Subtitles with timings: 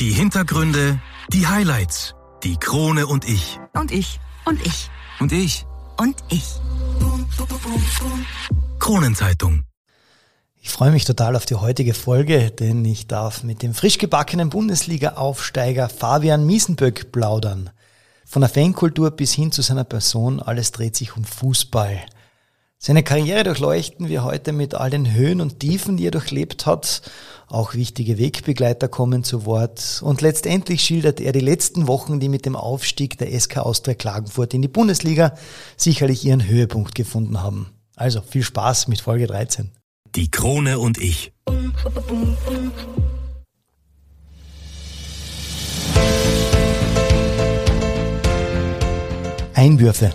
[0.00, 0.98] Die Hintergründe,
[1.30, 3.60] die Highlights, die Krone und ich.
[3.74, 4.18] Und ich.
[4.46, 4.88] Und ich.
[5.18, 5.66] Und ich.
[5.98, 6.54] Und ich.
[8.78, 9.64] Kronenzeitung.
[10.62, 14.48] Ich freue mich total auf die heutige Folge, denn ich darf mit dem frisch gebackenen
[14.48, 17.68] Bundesliga-Aufsteiger Fabian Miesenböck plaudern.
[18.24, 22.00] Von der Fankultur bis hin zu seiner Person, alles dreht sich um Fußball.
[22.82, 27.02] Seine Karriere durchleuchten wir heute mit all den Höhen und Tiefen, die er durchlebt hat.
[27.46, 30.00] Auch wichtige Wegbegleiter kommen zu Wort.
[30.02, 34.54] Und letztendlich schildert er die letzten Wochen, die mit dem Aufstieg der SK Austria Klagenfurt
[34.54, 35.34] in die Bundesliga
[35.76, 37.68] sicherlich ihren Höhepunkt gefunden haben.
[37.96, 39.72] Also viel Spaß mit Folge 13.
[40.16, 41.34] Die Krone und ich.
[49.52, 50.14] Einwürfe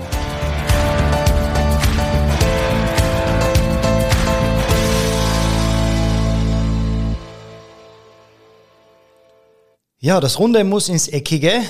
[10.03, 11.61] Ja, das Runde muss ins Eckige.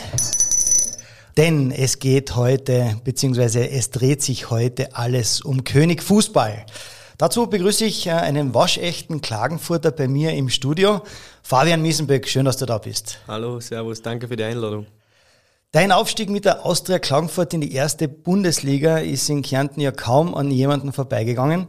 [1.36, 6.66] Denn es geht heute, beziehungsweise es dreht sich heute alles um König Fußball.
[7.18, 11.02] Dazu begrüße ich äh, einen waschechten Klagenfurter bei mir im Studio.
[11.44, 13.20] Fabian Miesenböck, schön, dass du da bist.
[13.28, 14.86] Hallo, Servus, danke für die Einladung.
[15.74, 20.36] Dein Aufstieg mit der Austria Klagenfurt in die erste Bundesliga ist in Kärnten ja kaum
[20.36, 21.68] an jemanden vorbeigegangen.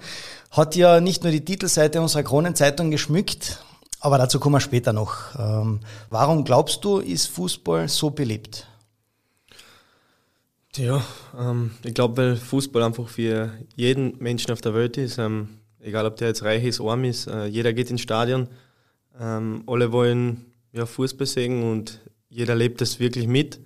[0.53, 3.59] Hat ja nicht nur die Titelseite unserer Kronenzeitung geschmückt,
[4.03, 5.39] aber dazu kommen wir später noch.
[5.39, 8.67] Ähm, warum glaubst du, ist Fußball so beliebt?
[10.75, 11.05] Ja,
[11.39, 15.49] ähm, ich glaube, weil Fußball einfach für jeden Menschen auf der Welt ist, ähm,
[15.81, 18.49] egal ob der jetzt reich ist, arm ist, äh, jeder geht ins Stadion,
[19.21, 23.61] ähm, alle wollen ja, Fußball sehen und jeder lebt das wirklich mit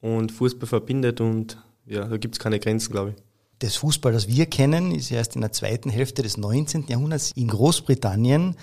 [0.00, 3.16] und Fußball verbindet und ja, da gibt es keine Grenzen, glaube ich.
[3.58, 6.86] Das Fußball, das wir kennen, ist erst in der zweiten Hälfte des 19.
[6.88, 8.56] Jahrhunderts in Großbritannien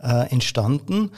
[0.00, 1.10] äh, entstanden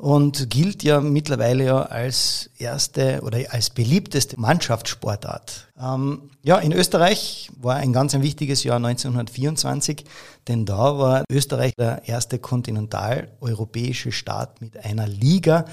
[0.00, 5.68] und gilt ja mittlerweile ja als erste oder als beliebteste Mannschaftssportart.
[5.78, 10.04] Ähm, ja, in Österreich war ein ganz ein wichtiges Jahr 1924,
[10.48, 15.66] denn da war Österreich der erste kontinentaleuropäische Staat mit einer Liga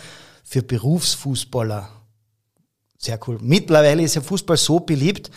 [0.43, 1.87] für Berufsfußballer.
[2.97, 3.37] Sehr cool.
[3.41, 5.31] Mittlerweile ist ja Fußball so beliebt,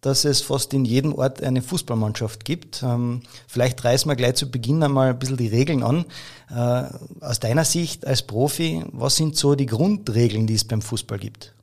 [0.00, 2.82] dass es fast in jedem Ort eine Fußballmannschaft gibt.
[2.82, 6.04] Ähm, vielleicht reißen wir gleich zu Beginn einmal ein bisschen die Regeln an.
[6.50, 11.18] Äh, aus deiner Sicht als Profi, was sind so die Grundregeln, die es beim Fußball
[11.18, 11.54] gibt?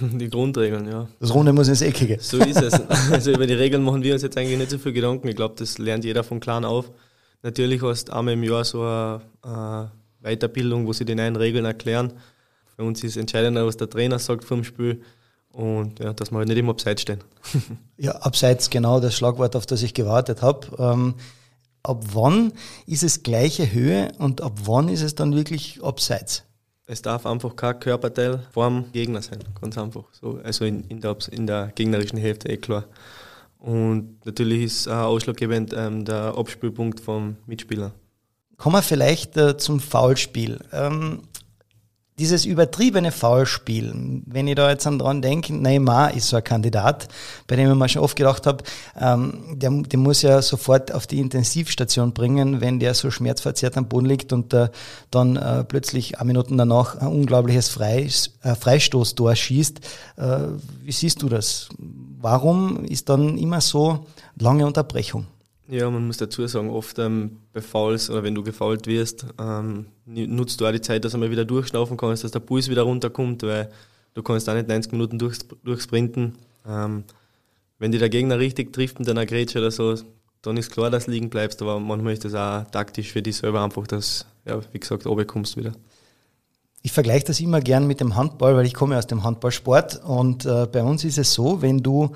[0.00, 1.08] Die Grundregeln, ja.
[1.18, 2.18] Das Runde muss ins Eckige.
[2.20, 2.74] So ist es.
[3.10, 5.28] Also über die Regeln machen wir uns jetzt eigentlich nicht so viel Gedanken.
[5.28, 6.90] Ich glaube, das lernt jeder von klein auf.
[7.42, 11.64] Natürlich hast du einmal im Jahr so eine, eine Weiterbildung, wo sie die neuen Regeln
[11.64, 12.12] erklären.
[12.76, 15.02] Für uns ist entscheidender, was der Trainer sagt vom Spiel.
[15.58, 17.18] Und ja, dass wir halt nicht immer abseits stehen.
[17.96, 20.68] ja, abseits genau das Schlagwort, auf das ich gewartet habe.
[20.78, 21.14] Ähm,
[21.82, 22.52] ab wann
[22.86, 26.44] ist es gleiche Höhe und ab wann ist es dann wirklich abseits?
[26.86, 30.04] Es darf einfach kein Körperteil vorm Gegner sein, ganz einfach.
[30.12, 32.84] So, also in, in, der, in der gegnerischen Hälfte, eh klar.
[33.58, 37.90] Und natürlich ist auch ausschlaggebend ähm, der Abspielpunkt vom Mitspieler.
[38.58, 40.60] Kommen wir vielleicht äh, zum Foulspiel.
[40.72, 41.22] Ähm,
[42.18, 47.08] dieses übertriebene Foulspiel, wenn ich da jetzt dran denke, Neymar ist so ein Kandidat,
[47.46, 48.64] bei dem ich mir schon oft gedacht habe,
[49.00, 53.88] ähm, der, der muss ja sofort auf die Intensivstation bringen, wenn der so schmerzverzerrt am
[53.88, 54.68] Boden liegt und äh,
[55.10, 59.80] dann äh, plötzlich ein Minuten danach ein unglaubliches Freis, äh, Freistoßtor schießt.
[60.16, 60.38] Äh,
[60.82, 61.68] wie siehst du das?
[62.20, 64.06] Warum ist dann immer so
[64.36, 65.26] lange Unterbrechung?
[65.70, 69.86] Ja, man muss dazu sagen, oft ähm, bei Fouls oder wenn du gefault wirst, ähm,
[70.08, 72.82] nutzt du auch die Zeit, dass du mal wieder durchschnaufen kannst, dass der Puls wieder
[72.82, 73.70] runterkommt, weil
[74.14, 76.36] du kannst auch nicht 90 Minuten durch, durchsprinten.
[76.66, 77.04] Ähm,
[77.78, 79.94] wenn dir der Gegner richtig trifft mit einer Grätsche oder so,
[80.42, 83.36] dann ist klar, dass du liegen bleibst, aber manchmal ist das auch taktisch für dich
[83.36, 85.72] selber einfach, dass, ja, wie gesagt, oben kommst wieder.
[86.82, 90.46] Ich vergleiche das immer gern mit dem Handball, weil ich komme aus dem Handballsport und
[90.46, 92.12] äh, bei uns ist es so, wenn du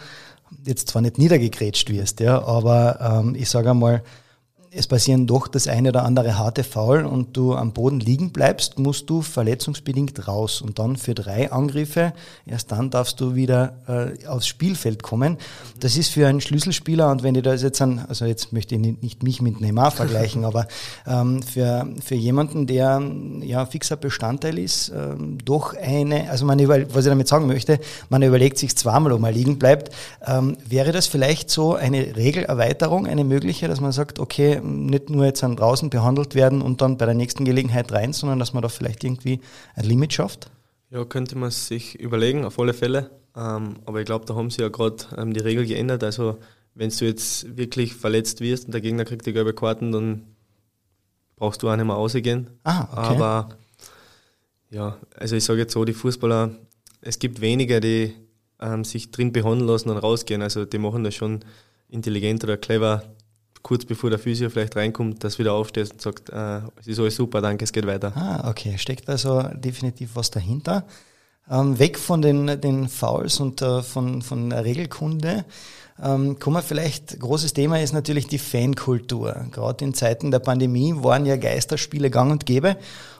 [0.64, 4.02] jetzt zwar nicht niedergegrätscht wirst, ja, aber ähm, ich sage einmal,
[4.74, 8.78] es passieren doch das eine oder andere harte Foul und du am Boden liegen bleibst,
[8.78, 12.14] musst du verletzungsbedingt raus und dann für drei Angriffe,
[12.46, 15.36] erst dann darfst du wieder äh, aufs Spielfeld kommen.
[15.80, 18.80] Das ist für einen Schlüsselspieler und wenn ich das jetzt an, also jetzt möchte ich
[18.80, 20.66] nicht mich mit Neymar vergleichen, aber
[21.06, 23.02] ähm, für, für jemanden, der
[23.42, 27.78] ja fixer Bestandteil ist, ähm, doch eine, also man über, was ich damit sagen möchte,
[28.08, 29.94] man überlegt sich zweimal, ob man liegen bleibt,
[30.26, 35.25] ähm, wäre das vielleicht so eine Regelerweiterung, eine mögliche, dass man sagt, okay, nicht nur
[35.25, 38.62] jetzt an draußen behandelt werden und dann bei der nächsten Gelegenheit rein, sondern dass man
[38.62, 39.41] da vielleicht irgendwie
[39.75, 40.50] ein Limit schafft?
[40.91, 43.11] Ja, könnte man sich überlegen, auf alle Fälle.
[43.37, 46.05] Ähm, aber ich glaube, da haben sie ja gerade ähm, die Regel geändert.
[46.05, 46.38] Also
[46.75, 50.23] wenn du jetzt wirklich verletzt wirst und der Gegner kriegt die gelbe Karten, dann
[51.37, 52.50] brauchst du auch nicht mehr rausgehen.
[52.64, 53.17] Ah, okay.
[53.17, 53.49] Aber
[54.70, 56.50] ja, also ich sage jetzt so, die Fußballer,
[57.00, 58.14] es gibt wenige, die
[58.61, 60.43] ähm, sich drin behandeln lassen und rausgehen.
[60.43, 61.41] Also die machen das schon
[61.88, 63.03] intelligent oder clever,
[63.62, 67.17] kurz bevor der Physio vielleicht reinkommt, dass wieder aufstehst und sagt, äh, es ist alles
[67.17, 68.12] super, danke, es geht weiter.
[68.17, 68.76] Ah, okay.
[68.79, 70.85] Steckt also definitiv was dahinter.
[71.50, 75.44] Ähm, weg von den, den Fouls und äh, von, von der Regelkunde.
[76.03, 79.47] Ähm, kommen wir vielleicht, großes Thema ist natürlich die Fankultur.
[79.53, 82.76] Gerade in Zeiten der Pandemie waren ja Geisterspiele gang und gäbe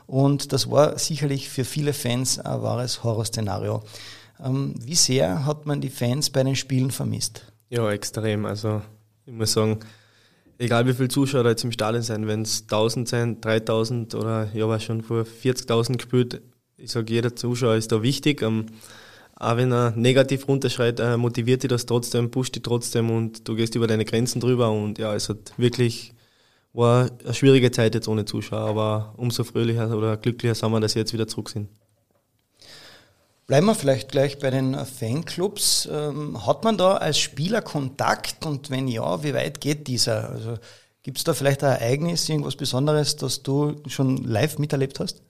[0.07, 3.83] und das war sicherlich für viele Fans ein wahres Horrorszenario.
[4.43, 7.53] Ähm, wie sehr hat man die Fans bei den Spielen vermisst?
[7.71, 8.47] Ja, extrem.
[8.47, 8.83] Also
[9.27, 9.81] ich muss sagen,
[10.63, 14.49] egal wie viele Zuschauer da jetzt im Stadion sind, wenn es 1000 sind, 3000 oder
[14.55, 16.41] ja, war schon vor 40.000 gespielt,
[16.77, 18.43] ich sage, jeder Zuschauer ist da wichtig.
[18.43, 18.67] Ähm,
[19.37, 23.57] auch wenn er negativ runterschreit, äh, motiviert dich das trotzdem, pusht dich trotzdem und du
[23.57, 26.15] gehst über deine Grenzen drüber und ja, es hat wirklich
[26.73, 30.93] war eine schwierige Zeit jetzt ohne Zuschauer, aber umso fröhlicher oder glücklicher sind wir, dass
[30.93, 31.69] sie jetzt wieder zurück sind.
[33.47, 35.89] Bleiben wir vielleicht gleich bei den Fanclubs.
[35.91, 40.31] Ähm, hat man da als Spieler Kontakt und wenn ja, wie weit geht dieser?
[40.31, 40.59] Also
[41.03, 45.23] gibt es da vielleicht ein Ereignis, irgendwas Besonderes, das du schon live miterlebt hast?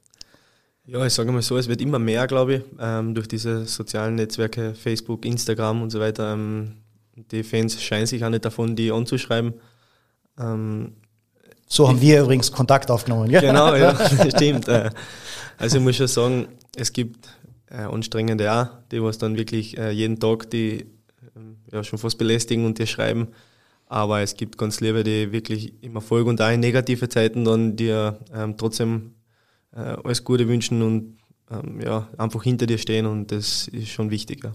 [0.85, 4.17] Ja, ich sage mal so, es wird immer mehr, glaube ich, ähm, durch diese sozialen
[4.17, 6.33] Netzwerke, Facebook, Instagram und so weiter.
[6.35, 6.83] Ähm,
[7.15, 9.55] die Fans scheinen sich auch nicht davon, die anzuschreiben.
[10.39, 10.97] Ähm,
[11.69, 13.41] so haben wir übrigens Kontakt aufgenommen, ja?
[13.41, 13.97] Genau, ja,
[14.29, 14.69] stimmt.
[14.69, 14.91] Äh,
[15.57, 17.29] also ich muss schon sagen, es gibt
[17.73, 20.87] äh, anstrengende auch, die was dann wirklich äh, jeden Tag die
[21.37, 23.29] ähm, ja, schon fast belästigen und dir schreiben.
[23.87, 27.77] Aber es gibt ganz liebe, die wirklich immer folgen und auch in negative Zeiten dann
[27.77, 29.15] dir ähm, trotzdem
[29.75, 31.19] äh, alles Gute wünschen und
[31.51, 34.45] ähm, ja, einfach hinter dir stehen und das ist schon wichtig.
[34.45, 34.53] Ja.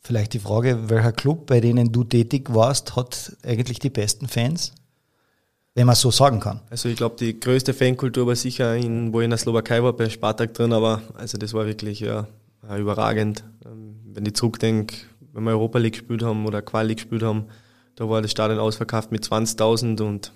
[0.00, 4.72] Vielleicht die Frage, welcher Club, bei denen du tätig warst, hat eigentlich die besten Fans?
[5.76, 6.60] Wenn man so sagen kann.
[6.70, 9.92] Also ich glaube, die größte Fankultur war sicher, in, wo ich in der Slowakei war,
[9.92, 12.28] bei Spartak drin, aber also das war wirklich ja,
[12.78, 13.42] überragend.
[13.66, 14.94] Ähm, wenn ich zurückdenke,
[15.32, 17.46] wenn wir Europa League gespielt haben oder Quali gespielt haben,
[17.96, 20.32] da war das Stadion ausverkauft mit 20.000 und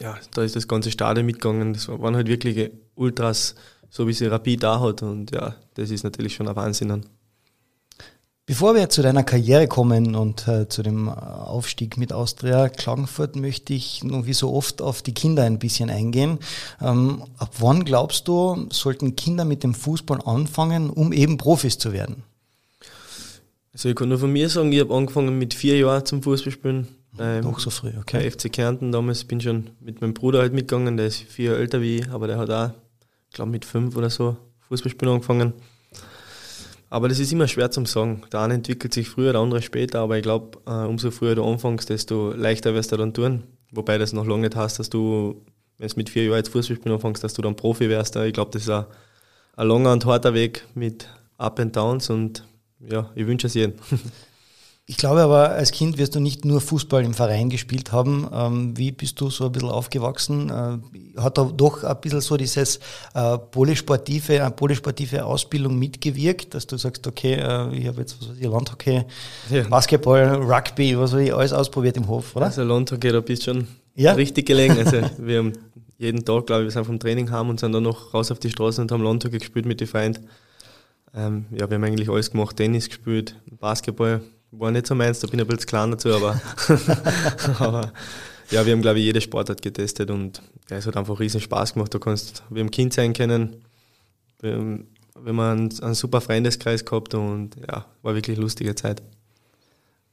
[0.00, 1.72] ja, da ist das ganze Stadion mitgegangen.
[1.72, 3.54] Das waren halt wirklich Ultras,
[3.90, 6.88] so wie sie Rapid da hat und ja, das ist natürlich schon ein Wahnsinn.
[6.88, 7.06] Dann.
[8.48, 13.74] Bevor wir zu deiner Karriere kommen und äh, zu dem Aufstieg mit Austria Klagenfurt, möchte
[13.74, 16.38] ich nun wie so oft auf die Kinder ein bisschen eingehen.
[16.80, 21.92] Ähm, ab wann glaubst du, sollten Kinder mit dem Fußball anfangen, um eben Profis zu
[21.92, 22.22] werden?
[23.74, 26.88] Also ich kann nur von mir sagen, ich habe angefangen mit vier Jahren zum Fußballspielen.
[27.18, 28.22] Ähm, Doch so früh, okay.
[28.22, 31.50] Bei FC Kärnten damals bin ich schon mit meinem Bruder halt mitgegangen, der ist vier
[31.50, 32.70] Jahre älter wie ich, aber der hat auch,
[33.28, 35.52] ich glaube mit fünf oder so Fußballspielen angefangen.
[36.90, 38.22] Aber das ist immer schwer zum sagen.
[38.32, 41.44] Der eine entwickelt sich früher, der andere später, aber ich glaube, äh, umso früher du
[41.44, 43.44] anfängst, desto leichter wirst du dann tun.
[43.70, 45.42] Wobei das noch lange nicht heißt, dass du,
[45.76, 48.16] wenn du mit vier Jahren jetzt Fußballspielen anfängst, dass du dann Profi wärst.
[48.16, 48.86] Ich glaube, das ist ein,
[49.56, 52.44] ein langer und harter Weg mit Up and Downs und
[52.80, 53.74] ja, ich wünsche es jedem.
[54.90, 58.26] Ich glaube aber, als Kind wirst du nicht nur Fußball im Verein gespielt haben.
[58.32, 60.48] Ähm, wie bist du so ein bisschen aufgewachsen?
[60.48, 62.80] Äh, hat da doch ein bisschen so dieses
[63.12, 68.30] äh, polysportive, eine polysportive Ausbildung mitgewirkt, dass du sagst, okay, äh, ich habe jetzt was
[68.30, 69.04] weiß ich, Landhockey,
[69.50, 69.68] ja.
[69.68, 72.46] Basketball, Rugby, was weiß ich, alles ausprobiert im Hof, oder?
[72.46, 74.12] Also Landhockey, da bist du schon ja?
[74.12, 74.78] richtig gelegen.
[74.78, 75.52] Also wir haben
[75.98, 78.38] jeden Tag, glaube ich, wir sind vom Training heim und sind dann noch raus auf
[78.38, 80.28] die Straße und haben Landhockey gespielt mit den Freunden.
[81.14, 85.26] Ähm, ja, wir haben eigentlich alles gemacht, Tennis gespielt, Basketball, war nicht so meins, da
[85.26, 86.40] bin ich ein bisschen klein dazu, aber,
[87.58, 87.92] aber
[88.50, 91.74] ja, wir haben, glaube ich, jede Sportart getestet und ja, es hat einfach riesen Spaß
[91.74, 91.92] gemacht.
[91.92, 93.56] Du kannst wie ein Kind sein können,
[94.40, 99.02] wenn man einen, einen super Freundeskreis gehabt und ja, war wirklich lustige Zeit.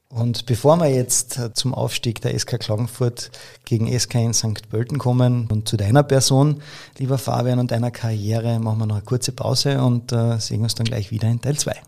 [0.09, 3.31] Und bevor wir jetzt zum Aufstieg der SK Klagenfurt
[3.65, 4.69] gegen SK in St.
[4.69, 6.61] Pölten kommen und zu deiner Person,
[6.97, 10.75] lieber Fabian, und deiner Karriere, machen wir noch eine kurze Pause und äh, sehen uns
[10.75, 11.81] dann gleich wieder in Teil 2.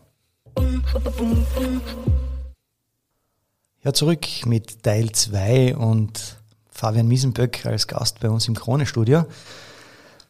[3.87, 6.35] Ja, zurück mit Teil 2 und
[6.69, 9.23] Fabian Miesenböck als Gast bei uns im Krone-Studio.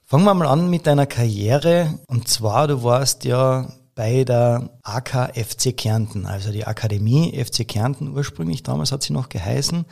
[0.05, 1.97] Fangen wir mal an mit deiner Karriere.
[2.05, 8.09] Und zwar, du warst ja bei der AK FC Kärnten, also die Akademie FC Kärnten
[8.09, 9.85] ursprünglich, damals hat sie noch geheißen,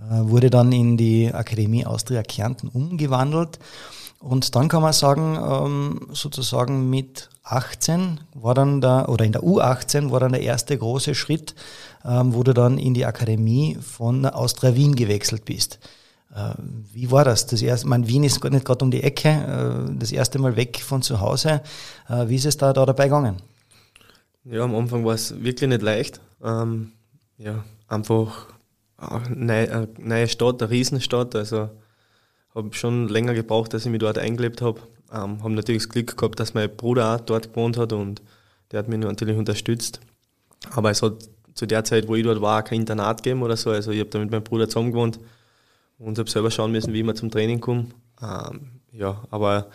[0.00, 3.60] äh, wurde dann in die Akademie Austria Kärnten umgewandelt.
[4.18, 9.42] Und dann kann man sagen, ähm, sozusagen mit 18 war dann der, oder in der
[9.42, 11.54] U18 war dann der erste große Schritt,
[12.04, 15.78] ähm, wo du dann in die Akademie von Austria Wien gewechselt bist.
[16.34, 16.54] Äh,
[16.92, 17.46] wie war das?
[17.46, 20.80] Das erste, mein Wien ist nicht gerade um die Ecke, äh, das erste Mal weg
[20.80, 21.60] von zu Hause.
[22.08, 23.36] Äh, wie ist es da, da dabei gegangen?
[24.44, 26.20] Ja, am Anfang war es wirklich nicht leicht.
[26.42, 26.92] Ähm,
[27.38, 28.48] ja, einfach
[28.96, 31.34] eine neue Stadt, eine Riesenstadt.
[31.36, 31.70] Also
[32.54, 34.80] habe schon länger gebraucht, dass ich mich dort eingelebt habe.
[35.12, 38.22] Ähm, habe natürlich das Glück gehabt, dass mein Bruder auch dort gewohnt hat und
[38.70, 40.00] der hat mich natürlich unterstützt.
[40.70, 43.70] Aber es hat zu der Zeit, wo ich dort war, kein Internat gegeben oder so.
[43.70, 45.18] Also ich habe da mit meinem Bruder zusammen gewohnt
[45.98, 47.86] und habe selber schauen müssen, wie ich mal zum Training komme.
[48.20, 49.68] Ähm, ja, aber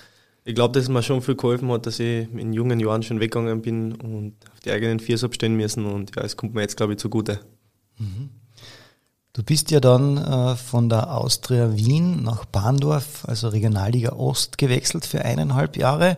[0.44, 3.20] ich glaube, dass es mir schon viel geholfen hat, dass ich in jungen Jahren schon
[3.20, 6.78] weggegangen bin und auf die eigenen Viers abstehen müssen und ja, es kommt mir jetzt,
[6.78, 7.40] glaube ich, zugute.
[9.34, 15.06] Du bist ja dann äh, von der Austria Wien nach Bahndorf, also Regionalliga Ost, gewechselt
[15.06, 16.18] für eineinhalb Jahre.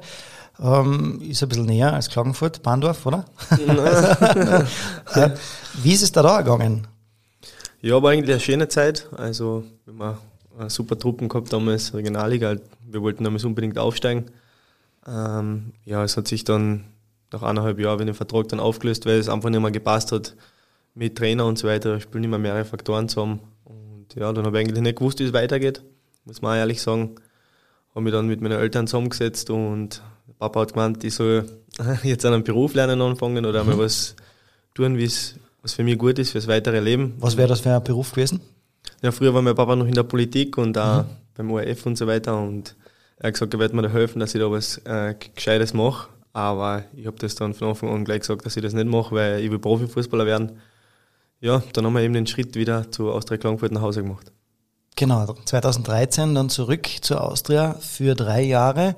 [0.60, 3.26] Ähm, ist ein bisschen näher als Klagenfurt, Bahndorf, oder?
[3.50, 5.30] äh,
[5.84, 6.88] wie ist es da, da gegangen?
[7.82, 9.10] Ja, war eigentlich eine schöne Zeit.
[9.18, 10.18] Also, wir haben
[10.58, 12.56] eine super Truppen gehabt damals, Regionalliga.
[12.88, 14.32] Wir wollten damals unbedingt aufsteigen.
[15.06, 16.86] Ähm, ja, es hat sich dann
[17.34, 20.34] nach eineinhalb Jahren den Vertrag dann aufgelöst, weil es einfach nicht mehr gepasst hat
[20.94, 22.00] mit Trainer und so weiter.
[22.00, 23.40] Spielen immer mehrere Faktoren zusammen.
[23.64, 25.84] Und ja, dann habe ich eigentlich nicht gewusst, wie es weitergeht,
[26.26, 27.16] muss man ehrlich sagen.
[27.94, 30.02] Habe mich dann mit meinen Eltern zusammengesetzt und
[30.40, 31.46] Papa hat gemeint, ich soll
[32.04, 33.80] jetzt einen Beruf lernen anfangen oder mal mhm.
[33.80, 34.16] was
[34.74, 37.14] tun, was für mich gut ist, fürs weitere Leben.
[37.20, 38.40] Was wäre das für ein Beruf gewesen?
[39.02, 41.08] Ja, früher war mein Papa noch in der Politik und auch mhm.
[41.36, 42.76] beim ORF und so weiter und
[43.22, 46.10] er hat gesagt, er wird mir da helfen, dass ich da was äh, Gescheites mache.
[46.34, 49.14] Aber ich habe das dann von Anfang an gleich gesagt, dass ich das nicht mache,
[49.14, 50.54] weil ich will Profifußballer werden.
[51.42, 54.32] Ja, dann haben wir eben den Schritt wieder zu Austria Klagenfurt nach Hause gemacht.
[54.96, 58.96] Genau, 2013 dann zurück zur Austria für drei Jahre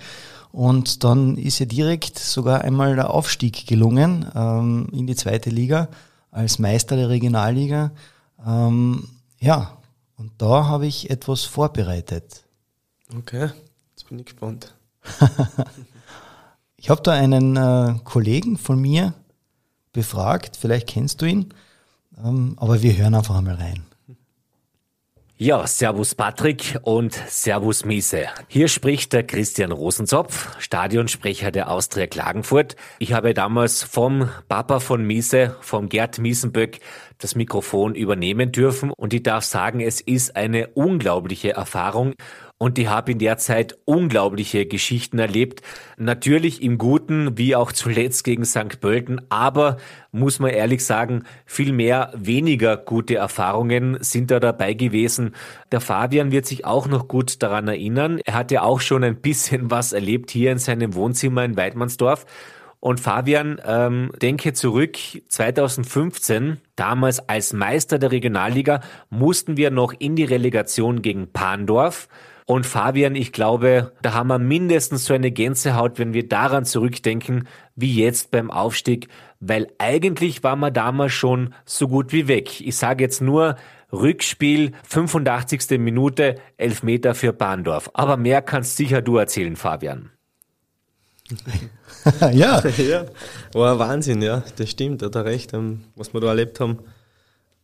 [0.51, 5.87] und dann ist ja direkt sogar einmal der Aufstieg gelungen ähm, in die zweite Liga
[6.31, 7.91] als Meister der Regionalliga.
[8.45, 9.07] Ähm,
[9.39, 9.77] ja,
[10.17, 12.43] und da habe ich etwas vorbereitet.
[13.17, 13.51] Okay,
[13.91, 14.75] jetzt bin ich gespannt.
[16.75, 19.13] ich habe da einen äh, Kollegen von mir
[19.93, 21.53] befragt, vielleicht kennst du ihn,
[22.15, 23.83] aber wir hören einfach einmal rein.
[25.35, 28.27] Ja, Servus Patrick und Servus Miese.
[28.47, 32.75] Hier spricht der Christian Rosenzopf, Stadionsprecher der Austria Klagenfurt.
[32.99, 36.79] Ich habe damals vom Papa von Miese, vom Gerd Miesenböck,
[37.17, 42.13] das Mikrofon übernehmen dürfen und ich darf sagen, es ist eine unglaubliche Erfahrung
[42.57, 45.61] und ich habe in der Zeit unglaubliche Geschichten erlebt.
[45.97, 48.79] Natürlich im Guten, wie auch zuletzt gegen St.
[48.79, 49.77] Pölten, aber
[50.11, 55.35] muss man ehrlich sagen, viel mehr weniger gute Erfahrungen sind da dabei gewesen.
[55.71, 58.21] Der Fabian wird sich auch noch gut daran erinnern.
[58.23, 62.25] Er hat ja auch schon ein bisschen was erlebt hier in seinem Wohnzimmer in Weidmannsdorf.
[62.79, 64.97] Und Fabian, ähm, denke zurück,
[65.29, 72.09] 2015, damals als Meister der Regionalliga, mussten wir noch in die Relegation gegen Pandorf.
[72.45, 77.47] Und Fabian, ich glaube, da haben wir mindestens so eine Gänsehaut, wenn wir daran zurückdenken,
[77.75, 79.07] wie jetzt beim Aufstieg,
[79.39, 82.61] weil eigentlich war man damals schon so gut wie weg.
[82.61, 83.55] Ich sage jetzt nur
[83.91, 85.79] Rückspiel, 85.
[85.79, 87.91] Minute, Elfmeter für Bahndorf.
[87.93, 90.09] Aber mehr kannst sicher du erzählen, Fabian.
[92.33, 92.61] ja.
[92.77, 93.05] ja.
[93.53, 96.79] War Wahnsinn, ja, das stimmt, hat er recht, ähm, was wir da erlebt haben.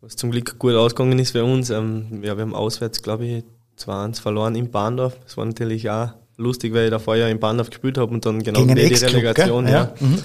[0.01, 1.69] Was zum Glück gut ausgegangen ist für uns.
[1.69, 3.43] Ähm, ja, wir haben auswärts, glaube ich,
[3.79, 5.17] 2-1 verloren in Bahndorf.
[5.23, 8.43] Das war natürlich auch lustig, weil ich davor ja in Bahndorf gespielt habe und dann
[8.43, 9.65] genau die Relegation.
[9.65, 9.71] Ja.
[9.71, 9.93] ja.
[9.99, 10.19] Mhm.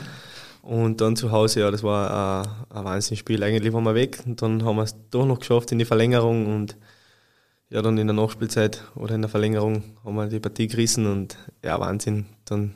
[0.62, 3.42] Und dann zu Hause, ja, das war ein, ein Wahnsinnsspiel.
[3.42, 6.46] Eigentlich waren wir weg und dann haben wir es doch noch geschafft in die Verlängerung
[6.46, 6.76] und
[7.68, 11.36] ja, dann in der Nachspielzeit oder in der Verlängerung haben wir die Partie gerissen und
[11.62, 12.26] ja, Wahnsinn.
[12.44, 12.74] Dann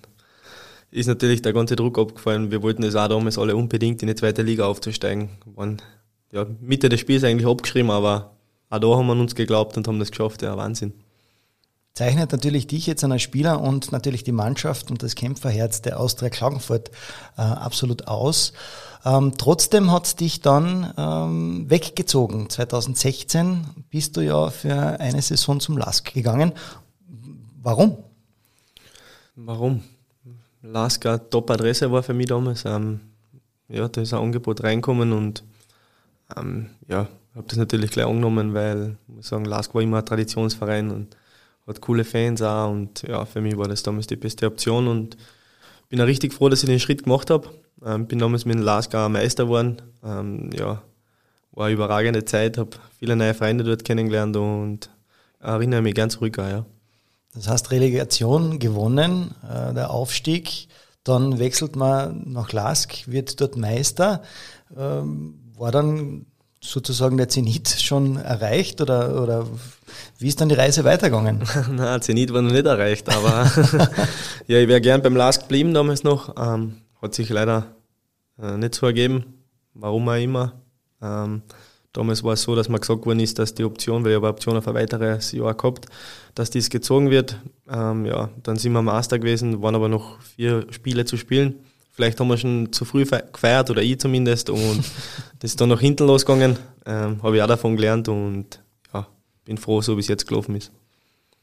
[0.91, 2.51] ist natürlich der ganze Druck abgefallen.
[2.51, 5.31] Wir wollten es auch damals alle unbedingt in die zweite Liga aufzusteigen.
[5.45, 5.83] Wir waren
[6.33, 8.38] ja, Mitte des Spiels eigentlich abgeschrieben, aber
[8.71, 10.43] auch da haben wir uns geglaubt und haben das geschafft.
[10.43, 10.93] Ja, Wahnsinn.
[11.95, 16.31] Zeichnet natürlich dich jetzt als Spieler und natürlich die Mannschaft und das Kämpferherz der Austria
[16.31, 16.91] Klagenfurt
[17.37, 18.53] äh, absolut aus.
[19.05, 22.51] Ähm, trotzdem hat es dich dann ähm, weggezogen.
[22.51, 26.53] 2016 bist du ja für eine Saison zum LASK gegangen.
[27.63, 27.99] Warum?
[29.35, 29.83] Warum?
[30.63, 32.65] LASK eine Top-Adresse war für mich damals.
[32.65, 33.01] Ähm,
[33.69, 35.43] ja, da ist ein Angebot reinkommen und
[36.37, 40.07] ähm, ja, habe das natürlich gleich angenommen, weil ich muss sagen, LASK war immer ein
[40.07, 41.17] Traditionsverein und
[41.67, 45.17] hat coole Fans auch und ja, für mich war das damals die beste Option und
[45.89, 47.49] bin auch richtig froh, dass ich den Schritt gemacht habe.
[47.85, 49.81] Ähm, bin damals mit dem LASK auch Meister geworden.
[50.05, 50.83] Ähm, ja,
[51.53, 54.91] war eine überragende Zeit, habe viele neue Freunde dort kennengelernt und
[55.39, 56.67] erinnere mich gern zurück auch, ja.
[57.35, 60.67] Das heißt, Relegation gewonnen, äh, der Aufstieg,
[61.05, 64.23] dann wechselt man nach Lask, wird dort Meister.
[64.77, 66.27] Ähm, war dann
[66.61, 69.47] sozusagen der Zenit schon erreicht oder, oder
[70.19, 71.43] wie ist dann die Reise weitergegangen?
[71.71, 73.51] Nein, Zenit war noch nicht erreicht, aber
[74.47, 76.35] ja, ich wäre gern beim Last geblieben damals noch.
[76.37, 77.67] Ähm, hat sich leider
[78.41, 79.25] äh, nicht so ergeben,
[79.75, 80.53] warum auch immer.
[81.01, 81.43] Ähm,
[81.93, 84.29] damals war es so, dass mir gesagt worden ist, dass die Option, weil ich habe
[84.29, 85.87] Option auf ein weiteres Jahr gehabt,
[86.35, 87.39] dass dies gezogen wird.
[87.71, 91.61] Ähm, ja, dann sind wir Master gewesen, waren aber noch vier Spiele zu spielen.
[91.99, 94.85] Vielleicht haben wir schon zu früh gefeiert oder ich zumindest und
[95.41, 96.57] das ist dann noch hinten losgegangen.
[96.87, 98.61] Ähm, habe ich auch davon gelernt und
[98.95, 99.09] ja,
[99.45, 100.71] bin froh, so wie es jetzt gelaufen ist.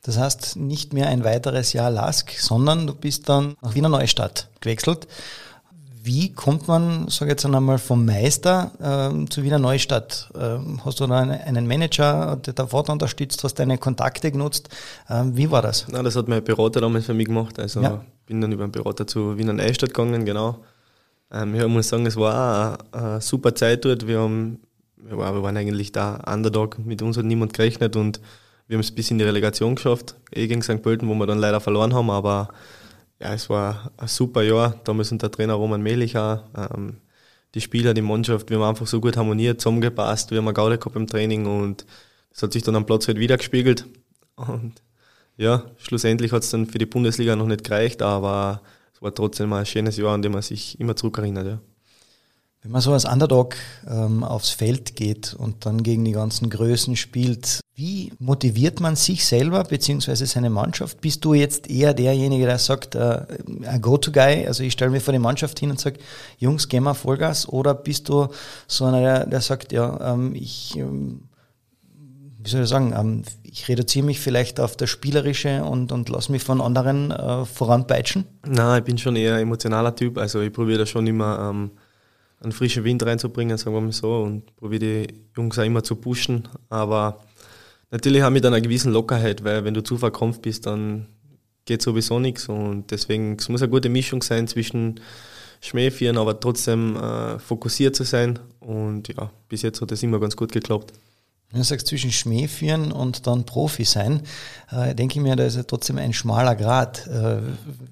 [0.04, 4.48] Das heißt, nicht mehr ein weiteres Jahr LASK, sondern du bist dann nach Wiener Neustadt
[4.62, 5.10] gewechselt.
[6.02, 10.32] Wie kommt man, sage ich jetzt einmal, vom Meister ähm, zu Wiener Neustadt?
[10.40, 14.70] Ähm, hast du da einen, Manager, der da Vater unterstützt, hast deine Kontakte genutzt?
[15.10, 15.86] Ähm, wie war das?
[15.90, 17.60] Nein, das hat mein Berater damals für mich gemacht.
[17.60, 20.64] Also ja bin dann über einen Berater zu Wiener Neustadt gegangen, genau.
[21.32, 24.08] Ähm, ich muss sagen, es war eine, eine super Zeit dort.
[24.08, 24.60] Wir, haben,
[24.98, 28.20] wir waren eigentlich da Underdog, mit uns hat niemand gerechnet und
[28.68, 30.82] wir haben es bis in die Relegation geschafft, eh gegen St.
[30.82, 32.50] Pölten, wo wir dann leider verloren haben, aber
[33.20, 34.80] ja, es war ein super Jahr.
[34.84, 36.98] Damals unter Trainer Roman Mehlicher, ähm,
[37.54, 40.78] die Spieler, die Mannschaft, wir haben einfach so gut harmoniert, zusammengepasst, wir haben eine Gaude
[40.78, 41.86] gehabt im Training und
[42.32, 43.86] das hat sich dann am Platz halt wieder gespiegelt.
[44.36, 44.82] Und
[45.38, 48.62] ja, schlussendlich hat es dann für die Bundesliga noch nicht gereicht, aber
[48.94, 51.48] es war trotzdem ein schönes Jahr, an dem man sich immer zurückerinnert.
[51.48, 51.60] Ja.
[52.66, 53.56] Wenn man so als Underdog
[53.88, 59.24] ähm, aufs Feld geht und dann gegen die ganzen Größen spielt, wie motiviert man sich
[59.24, 60.26] selber bzw.
[60.26, 61.00] seine Mannschaft?
[61.00, 63.22] Bist du jetzt eher derjenige, der sagt, äh,
[63.66, 66.00] ein Go-To-Guy, also ich stelle mir vor die Mannschaft hin und sage,
[66.40, 68.30] Jungs, gehen wir Vollgas, oder bist du
[68.68, 71.20] so einer, der, der sagt, ja, ähm, ich ähm,
[72.46, 76.32] wie soll ich sagen, ähm, ich reduziere mich vielleicht auf das Spielerische und, und lasse
[76.32, 78.26] mich von anderen äh, voranpeitschen?
[78.46, 80.20] Nein, ich bin schon eher ein emotionaler Typ.
[80.20, 81.72] Also ich probiere da schon immer ähm,
[82.40, 85.96] einen frischen Wind reinzubringen, sagen wir mal so, und probiere die Jungs auch immer zu
[85.96, 86.48] pushen.
[86.70, 87.20] Aber
[87.90, 91.08] natürlich habe ich dann eine gewisse Lockerheit, weil wenn du zu verkrampft bist, dann
[91.66, 92.48] geht sowieso nichts.
[92.48, 95.00] Und deswegen, es muss eine gute Mischung sein zwischen
[95.62, 98.38] Schmähfieren, aber trotzdem äh, fokussiert zu sein.
[98.60, 100.94] Und ja, bis jetzt hat das immer ganz gut geklappt.
[101.52, 104.22] Wenn du sagst, zwischen Schmäh führen und dann Profi sein,
[104.72, 107.08] äh, denke ich mir, da ist ja trotzdem ein schmaler Grad.
[107.08, 107.38] Äh,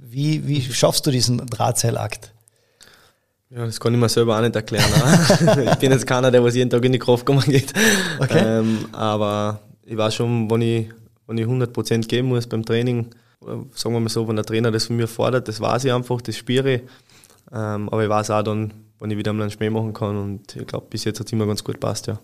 [0.01, 2.33] wie, wie schaffst du diesen Drahtseilakt?
[3.49, 4.89] Ja, das kann ich mir selber auch nicht erklären.
[4.89, 5.69] Ne?
[5.71, 7.71] ich bin jetzt keiner, der was jeden Tag in die Kraft kommen geht.
[8.19, 8.59] Okay.
[8.59, 10.89] Ähm, aber ich weiß schon, wenn ich,
[11.27, 13.11] wenn ich 100% geben muss beim Training,
[13.75, 16.19] sagen wir mal so, wenn der Trainer das von mir fordert, das weiß ich einfach,
[16.21, 16.81] das spüre ich.
[17.51, 20.55] Ähm, aber ich weiß auch dann, wenn ich wieder mal einen Schmäh machen kann und
[20.55, 22.19] ich glaube, bis jetzt hat es immer ganz gut passt, ja.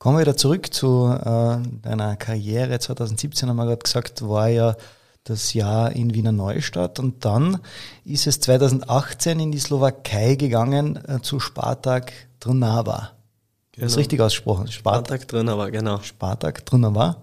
[0.00, 2.78] Kommen wir wieder zurück zu äh, deiner Karriere.
[2.78, 4.74] 2017 haben wir gerade gesagt, war ja
[5.24, 7.58] das Jahr in Wiener Neustadt und dann
[8.06, 13.10] ist es 2018 in die Slowakei gegangen äh, zu Spartak Trnava.
[13.72, 13.84] Genau.
[13.84, 14.68] Das ist richtig ausgesprochen.
[14.68, 16.00] Spartak, Spartak Trnava, genau.
[16.00, 17.18] Spartak Trnava.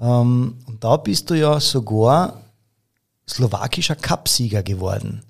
[0.00, 2.40] Ähm, und da bist du ja sogar
[3.28, 5.22] slowakischer Cupsieger geworden.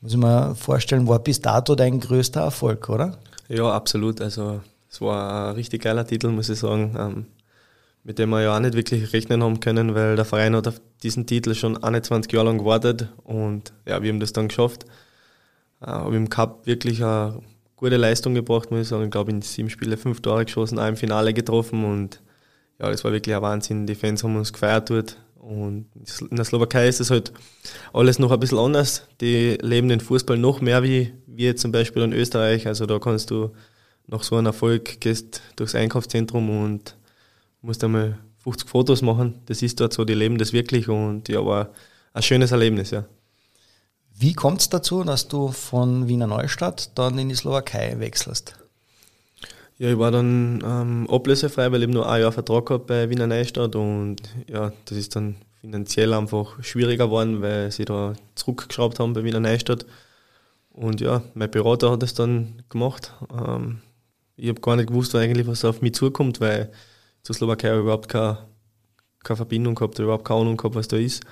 [0.00, 3.18] Muss ich mir vorstellen, war bis dato dein größter Erfolg, oder?
[3.48, 4.20] Ja, absolut.
[4.20, 4.60] Also
[4.96, 7.26] es war ein richtig geiler Titel, muss ich sagen, ähm,
[8.02, 10.80] mit dem wir ja auch nicht wirklich rechnen haben können, weil der Verein hat auf
[11.02, 14.84] diesen Titel schon 21 Jahre lang gewartet und ja, wir haben das dann geschafft.
[15.82, 17.40] Äh, habe im Cup wirklich eine
[17.76, 19.04] gute Leistung gebracht, muss ich sagen.
[19.04, 22.22] Ich glaube, in sieben Spielen fünf Tore geschossen, im Finale getroffen und
[22.78, 23.86] ja, das war wirklich ein Wahnsinn.
[23.86, 25.18] Die Fans haben uns gefeiert dort.
[25.36, 25.86] Und
[26.30, 27.34] in der Slowakei ist das halt
[27.92, 29.06] alles noch ein bisschen anders.
[29.20, 32.66] Die leben den Fußball noch mehr wie wir zum Beispiel in Österreich.
[32.66, 33.50] Also da kannst du
[34.06, 36.96] nach so einem Erfolg gehst durchs Einkaufszentrum und
[37.62, 39.40] musst einmal 50 Fotos machen.
[39.46, 41.70] Das ist dort so, die leben das wirklich und ja, war
[42.12, 43.04] ein schönes Erlebnis, ja.
[44.18, 48.56] Wie kommt es dazu, dass du von Wiener Neustadt dann in die Slowakei wechselst?
[49.78, 53.26] Ja, ich war dann ähm, ablösefrei, weil ich nur ein Jahr Vertrag habe bei Wiener
[53.26, 59.12] Neustadt und ja, das ist dann finanziell einfach schwieriger geworden, weil sie da zurückgeschraubt haben
[59.12, 59.84] bei Wiener Neustadt.
[60.70, 63.12] Und ja, mein Berater hat das dann gemacht.
[63.30, 63.82] Ähm,
[64.36, 66.70] ich habe gar nicht gewusst, eigentlich, was auf mich zukommt, weil
[67.22, 68.38] zur Slowakei überhaupt keine,
[69.24, 71.24] keine Verbindung gehabt, überhaupt keine Ahnung gehabt, was da ist.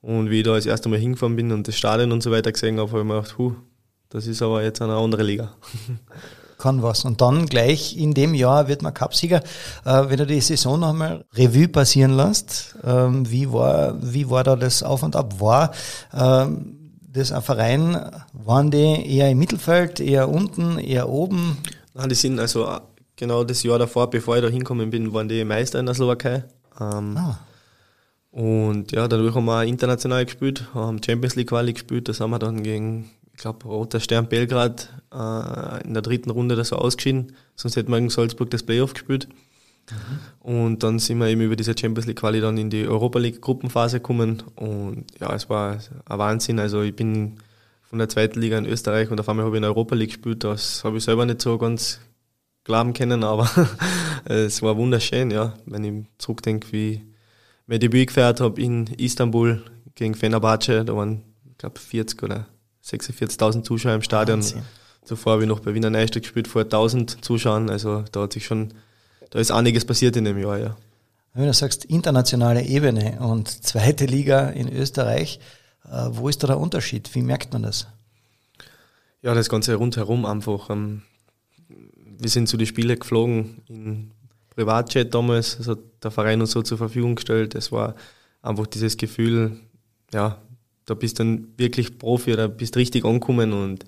[0.00, 2.52] Und wie ich da das erste Mal hingefahren bin und das Stadion und so weiter
[2.52, 3.54] gesehen habe, habe ich mir gedacht, huh,
[4.08, 5.54] das ist aber jetzt eine andere Liga.
[6.58, 7.04] Kann was.
[7.04, 9.42] Und dann gleich in dem Jahr wird man Cupsieger.
[9.84, 14.44] Äh, wenn du die Saison noch einmal Revue passieren lässt, ähm, wie, war, wie war
[14.44, 15.40] da das Auf und Ab?
[15.40, 15.72] War
[16.14, 16.78] ähm,
[17.12, 17.98] das ein Verein,
[18.32, 21.58] waren die eher im Mittelfeld, eher unten, eher oben?
[21.94, 22.80] Nein, die sind also äh,
[23.16, 26.44] genau das Jahr davor, bevor ich da hingekommen bin, waren die Meister in der Slowakei.
[26.80, 27.38] Ähm, ah.
[28.30, 32.30] Und ja, dadurch haben wir auch international gespielt, haben Champions League Quali gespielt, das haben
[32.30, 36.76] wir dann gegen ich glaube, Roter Stern Belgrad äh, in der dritten Runde da so
[36.76, 37.32] ausgeschieden.
[37.56, 39.28] Sonst hätten wir in Salzburg das Playoff gespielt.
[39.90, 40.52] Mhm.
[40.52, 43.40] Und dann sind wir eben über diese Champions League Quali dann in die Europa League
[43.40, 44.42] Gruppenphase gekommen.
[44.56, 46.58] Und ja, es war ein Wahnsinn.
[46.58, 47.38] Also ich bin
[47.92, 50.12] von der zweiten Liga in Österreich und auf einmal habe ich in der Europa League
[50.12, 50.44] gespielt.
[50.44, 52.00] Das habe ich selber nicht so ganz
[52.64, 53.50] glauben können, aber
[54.24, 55.52] es war wunderschön, ja.
[55.66, 57.00] Wenn ich zurückdenke, wie ich
[57.66, 59.62] mein Debüt gefeiert habe in Istanbul
[59.94, 62.46] gegen Fenerbahce, da waren, ich glaube, 40 oder
[62.82, 64.38] 46.000 Zuschauer im Stadion.
[64.38, 64.62] Wahnsinn.
[65.04, 68.46] Zuvor habe ich noch bei Wiener Neustadt gespielt vor 1000 Zuschauern, also da hat sich
[68.46, 68.72] schon,
[69.28, 70.76] da ist einiges passiert in dem Jahr, ja.
[71.34, 75.40] Wenn du sagst internationale Ebene und zweite Liga in Österreich,
[75.84, 77.14] wo ist da der Unterschied?
[77.14, 77.86] Wie merkt man das?
[79.22, 80.70] Ja, das Ganze rundherum einfach.
[80.70, 81.02] Ähm,
[81.68, 84.10] wir sind zu den Spielen geflogen in
[84.50, 87.54] Privatjet damals, das hat der Verein uns so zur Verfügung gestellt.
[87.54, 87.94] Es war
[88.42, 89.58] einfach dieses Gefühl,
[90.12, 90.42] ja,
[90.84, 93.84] da bist du dann wirklich Profi oder bist richtig angekommen und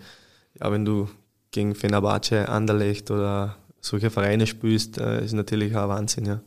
[0.59, 1.09] ja, wenn du
[1.51, 6.41] gegen Fenerbahce, Anderlecht oder solche Vereine spielst, äh, ist natürlich auch Wahnsinn, ja.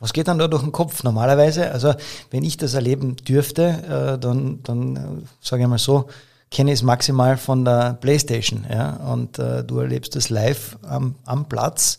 [0.00, 1.70] Was geht dann da durch den Kopf normalerweise?
[1.70, 1.94] Also
[2.30, 5.00] wenn ich das erleben dürfte, äh, dann, dann äh,
[5.42, 6.08] sage ich mal so,
[6.50, 8.64] kenne ich es maximal von der Playstation.
[8.68, 8.96] Ja?
[9.12, 11.98] Und äh, du erlebst das live am, am Platz.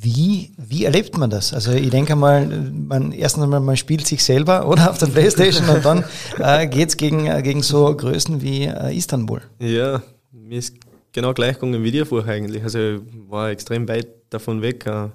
[0.00, 1.52] Wie, wie erlebt man das?
[1.54, 5.68] Also ich denke mal, man, erstens einmal, man spielt sich selber oder auf der Playstation
[5.70, 6.04] und dann
[6.38, 9.40] äh, geht es gegen, äh, gegen so Größen wie äh, Istanbul.
[9.58, 10.74] Ja, mir ist
[11.12, 12.62] genau gleich gegangen wie dir vorher eigentlich.
[12.62, 14.86] Also ich war extrem weit davon weg.
[14.86, 15.08] Äh,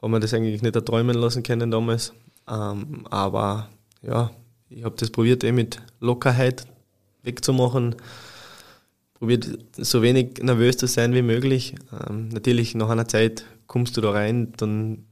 [0.00, 2.12] habe mir das eigentlich nicht erträumen lassen können damals.
[2.48, 3.68] Ähm, aber
[4.02, 4.30] ja,
[4.68, 6.66] ich habe das probiert eh mit Lockerheit
[7.22, 7.96] wegzumachen.
[9.14, 11.74] Probiert so wenig nervös zu sein wie möglich.
[12.08, 15.06] Ähm, natürlich nach einer Zeit kommst du da rein, dann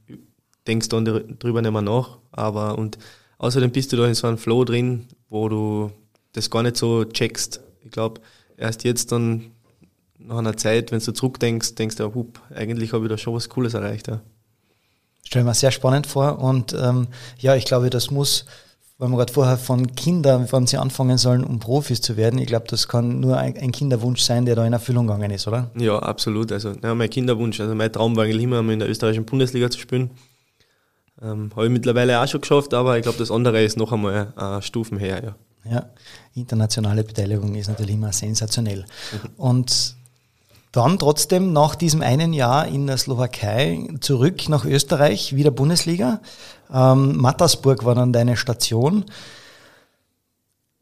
[0.65, 2.17] denkst du darüber nicht mehr nach.
[2.31, 2.97] Aber und
[3.37, 5.91] außerdem bist du da in so einem Flow drin, wo du
[6.31, 7.61] das gar nicht so checkst.
[7.83, 8.21] Ich glaube,
[8.55, 9.51] erst jetzt dann
[10.17, 13.49] nach einer Zeit, wenn du zurückdenkst, denkst du, hup, eigentlich habe ich da schon was
[13.49, 14.07] Cooles erreicht.
[14.07, 14.21] Ja
[15.27, 16.39] stelle mir sehr spannend vor.
[16.39, 18.45] Und ähm, ja, ich glaube, das muss,
[18.97, 22.47] weil wir gerade vorher von Kindern, wann sie anfangen sollen, um Profis zu werden, ich
[22.47, 25.69] glaube, das kann nur ein, ein, Kinderwunsch sein, der da in Erfüllung gegangen ist, oder?
[25.77, 26.51] Ja, absolut.
[26.51, 29.79] Also ja, mein Kinderwunsch, also mein Traum war eigentlich immer, in der österreichischen Bundesliga zu
[29.79, 30.09] spielen.
[31.21, 34.33] Ähm, Habe ich mittlerweile auch schon geschafft, aber ich glaube, das andere ist noch einmal
[34.37, 35.35] äh, Stufen her.
[35.65, 35.71] Ja.
[35.71, 35.89] ja,
[36.35, 38.85] internationale Beteiligung ist natürlich immer sensationell.
[39.11, 39.29] Mhm.
[39.37, 39.96] Und
[40.71, 46.21] dann trotzdem nach diesem einen Jahr in der Slowakei zurück nach Österreich, wieder Bundesliga.
[46.73, 49.05] Ähm, Mattersburg war dann deine Station.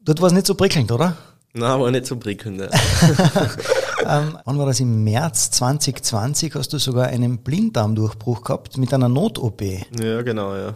[0.00, 1.16] Dort war es nicht so prickelnd, oder?
[1.52, 2.60] Nein, war nicht so prickelnd.
[2.60, 2.68] Ja.
[4.20, 4.80] ähm, wann war das?
[4.80, 9.62] Im März 2020 hast du sogar einen Blinddarmdurchbruch gehabt mit einer Not-OP.
[9.98, 10.74] Ja, genau, ja.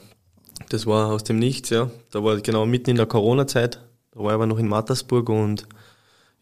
[0.70, 1.90] Das war aus dem Nichts, ja.
[2.11, 3.81] Da war genau mitten in der Corona-Zeit.
[4.12, 5.66] Da war ich aber noch in Mattersburg und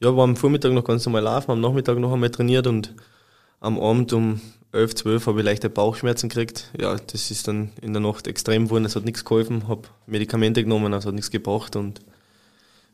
[0.00, 2.94] ja, war am Vormittag noch ganz normal laufen, am Nachmittag noch einmal trainiert und
[3.61, 4.40] am Abend um
[4.72, 6.70] 11, 12 habe ich leichte Bauchschmerzen gekriegt.
[6.78, 10.62] Ja, das ist dann in der Nacht extrem geworden, es hat nichts geholfen, habe Medikamente
[10.62, 12.00] genommen, es hat nichts gebracht und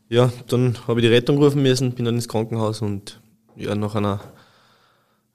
[0.07, 3.19] ja, dann habe ich die Rettung rufen müssen, bin dann ins Krankenhaus und
[3.55, 4.21] ja, nach einer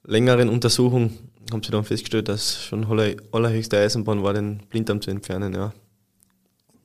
[0.03, 1.11] längeren Untersuchung
[1.51, 2.85] haben sie dann festgestellt, dass schon
[3.31, 5.73] allerhöchste Eisenbahn war, den Blinddarm zu entfernen, ja.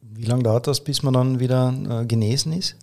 [0.01, 2.77] Wie lange dauert das, bis man dann wieder äh, genesen ist?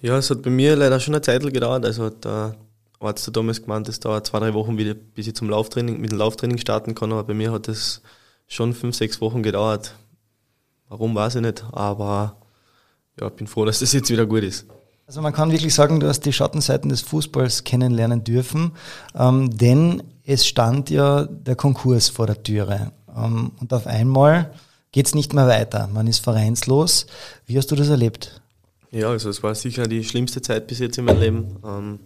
[0.00, 1.84] Ja, es hat bei mir leider schon eine Zeit gedauert.
[1.84, 2.54] Also hat der
[3.00, 6.12] Arzt da damals gemeint, es dauert zwei, drei Wochen wieder, bis ich zum Lauftraining, mit
[6.12, 7.12] dem Lauftraining starten kann.
[7.12, 8.02] Aber bei mir hat es
[8.46, 9.94] schon fünf, sechs Wochen gedauert.
[10.88, 12.36] Warum weiß ich nicht, aber
[13.20, 14.66] ja, bin froh, dass das jetzt wieder gut ist.
[15.06, 18.72] Also man kann wirklich sagen, du hast die Schattenseiten des Fußballs kennenlernen dürfen,
[19.14, 22.92] ähm, denn es stand ja der Konkurs vor der Türe.
[23.16, 24.52] Ähm, und auf einmal
[24.92, 25.88] geht es nicht mehr weiter.
[25.92, 27.06] Man ist vereinslos.
[27.46, 28.40] Wie hast du das erlebt?
[28.90, 31.56] Ja, also es war sicher die schlimmste Zeit bis jetzt in meinem Leben.
[31.64, 32.00] Ähm,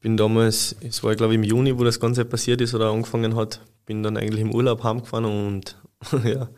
[0.00, 3.34] bin damals, es war glaube ich im Juni, wo das Ganze passiert ist oder angefangen
[3.34, 5.76] hat, bin dann eigentlich im Urlaub heimgefahren und
[6.24, 6.48] ja,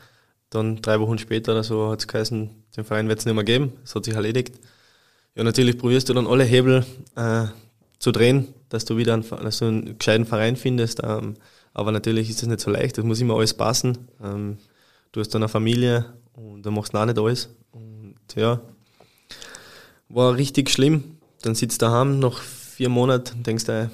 [0.50, 3.44] dann drei Wochen später oder so hat es geheißen, den Verein wird es nicht mehr
[3.44, 4.54] geben, es hat sich erledigt.
[5.34, 6.84] Ja, natürlich probierst du dann alle Hebel
[7.16, 7.46] äh,
[7.98, 11.36] zu drehen, dass du wieder einen, dass du einen gescheiten Verein findest, ähm,
[11.72, 14.08] aber natürlich ist das nicht so leicht, das muss immer alles passen.
[14.22, 14.58] Ähm,
[15.12, 17.48] du hast dann eine Familie und da machst du auch nicht alles.
[17.70, 18.60] Und ja,
[20.08, 21.18] war richtig schlimm.
[21.42, 23.90] Dann sitzt du daheim nach vier Monaten, denkst du,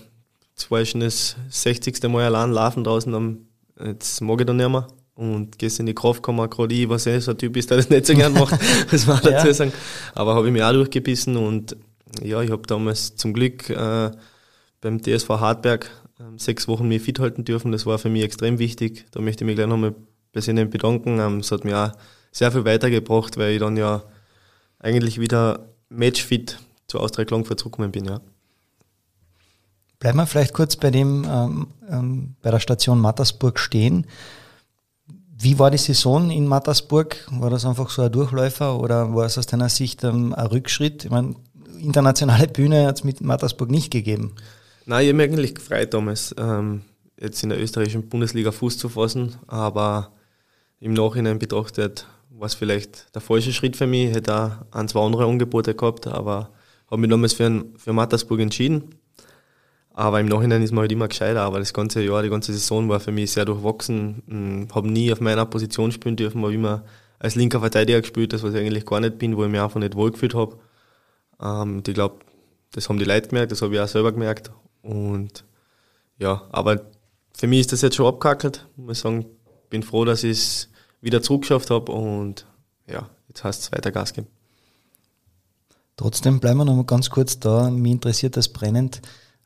[0.50, 2.02] jetzt war ich schon das 60.
[2.04, 3.48] Mal allein laufen draußen, am,
[3.84, 4.86] jetzt mag ich da nicht mehr.
[5.16, 7.88] Und gehst in die Kraftkammer, gerade ich, was eh so ein Typ ist, der das
[7.88, 8.58] nicht so gern macht,
[8.92, 9.72] muss man dazu sagen.
[10.12, 11.76] Aber habe ich mich auch durchgebissen und
[12.20, 14.10] ja, ich habe damals zum Glück äh,
[14.80, 17.70] beim DSV Hartberg äh, sechs Wochen mich fit halten dürfen.
[17.70, 19.06] Das war für mich extrem wichtig.
[19.12, 19.94] Da möchte ich mich gleich nochmal
[20.32, 21.20] persönlich bedanken.
[21.20, 21.92] Ähm, es hat mir auch
[22.32, 24.02] sehr viel weitergebracht, weil ich dann ja
[24.80, 28.20] eigentlich wieder matchfit zu Austria Klagenfurt zurückgekommen bin, ja.
[29.98, 34.06] Bleiben wir vielleicht kurz bei dem, ähm, ähm, bei der Station Mattersburg stehen.
[35.36, 37.26] Wie war die Saison in Mattersburg?
[37.30, 41.04] War das einfach so ein Durchläufer oder war es aus deiner Sicht ähm, ein Rückschritt?
[41.04, 41.36] Ich meine,
[41.78, 44.34] internationale Bühne hat es mit Mattersburg nicht gegeben.
[44.86, 46.82] Nein, ich habe mich eigentlich gefreut damals, ähm,
[47.18, 50.12] jetzt in der österreichischen Bundesliga Fuß zu fassen, aber
[50.80, 52.06] im Nachhinein betrachtet
[52.38, 54.08] war es vielleicht der falsche Schritt für mich.
[54.08, 56.50] Ich hätte auch ein, zwei andere Angebote gehabt, aber
[56.90, 58.96] habe mich damals für, für Mattersburg entschieden.
[59.90, 61.42] Aber im Nachhinein ist man halt immer gescheiter.
[61.42, 64.22] Aber das ganze Jahr, die ganze Saison war für mich sehr durchwachsen.
[64.26, 66.84] Hm, habe nie auf meiner Position spielen dürfen, habe immer
[67.20, 69.80] als linker Verteidiger gespielt, das was ich eigentlich gar nicht bin, wo ich mich einfach
[69.80, 70.58] nicht wohlgefühlt habe.
[71.40, 72.16] Ähm, ich glaube,
[72.72, 74.50] das haben die Leute gemerkt, das habe ich auch selber gemerkt.
[74.82, 75.44] Und
[76.18, 76.82] ja, aber
[77.32, 78.66] für mich ist das jetzt schon abgehackelt.
[78.76, 79.26] Ich muss sagen,
[79.70, 80.68] bin froh, dass ich es
[81.04, 82.46] wieder zurückgeschafft habe und
[82.86, 84.26] ja, jetzt heißt es weiter Gas geben.
[85.96, 87.70] Trotzdem bleiben wir noch mal ganz kurz da.
[87.70, 89.00] Mich interessiert das brennend.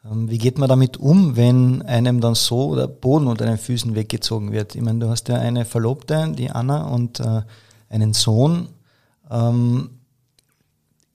[0.05, 3.95] Ähm, wie geht man damit um, wenn einem dann so der Boden unter den Füßen
[3.95, 4.75] weggezogen wird?
[4.75, 7.43] Ich meine, du hast ja eine Verlobte, die Anna, und äh,
[7.91, 8.69] einen Sohn.
[9.31, 9.91] Ähm,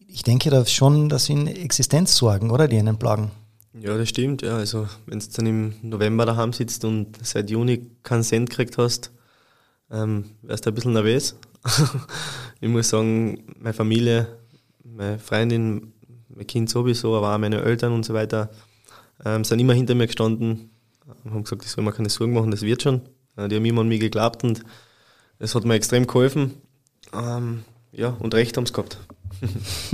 [0.08, 3.32] ich denke da schon, dass sie in Existenzsorgen, oder, die einen plagen.
[3.80, 4.44] Ja, das stimmt.
[4.44, 8.78] Ja, also wenn du dann im November daheim sitzt und seit Juni keinen Cent gekriegt
[8.78, 9.12] hast,
[9.94, 11.38] ähm, wärst du ein bisschen nervös.
[12.62, 14.28] ich muss sagen, meine Familie,
[14.84, 15.94] meine Freundin,
[16.30, 18.50] mein Kind sowieso, aber auch meine Eltern und so weiter,
[19.24, 20.72] ähm, sind immer hinter mir gestanden
[21.24, 23.02] und haben gesagt, ich soll mir keine Sorgen machen, das wird schon.
[23.38, 24.64] Äh, die haben immer an mich geglaubt und
[25.40, 26.56] das hat mir extrem geholfen.
[27.14, 28.98] Ähm, ja, und recht haben sie gehabt.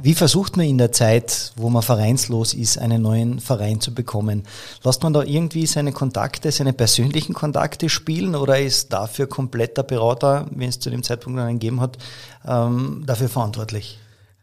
[0.00, 4.44] Wie versucht man in der Zeit, wo man vereinslos ist, einen neuen Verein zu bekommen?
[4.84, 9.82] Lässt man da irgendwie seine Kontakte, seine persönlichen Kontakte spielen oder ist dafür komplett der
[9.82, 11.98] Berater, wenn es zu dem Zeitpunkt einen gegeben hat,
[12.46, 13.98] ähm, dafür verantwortlich?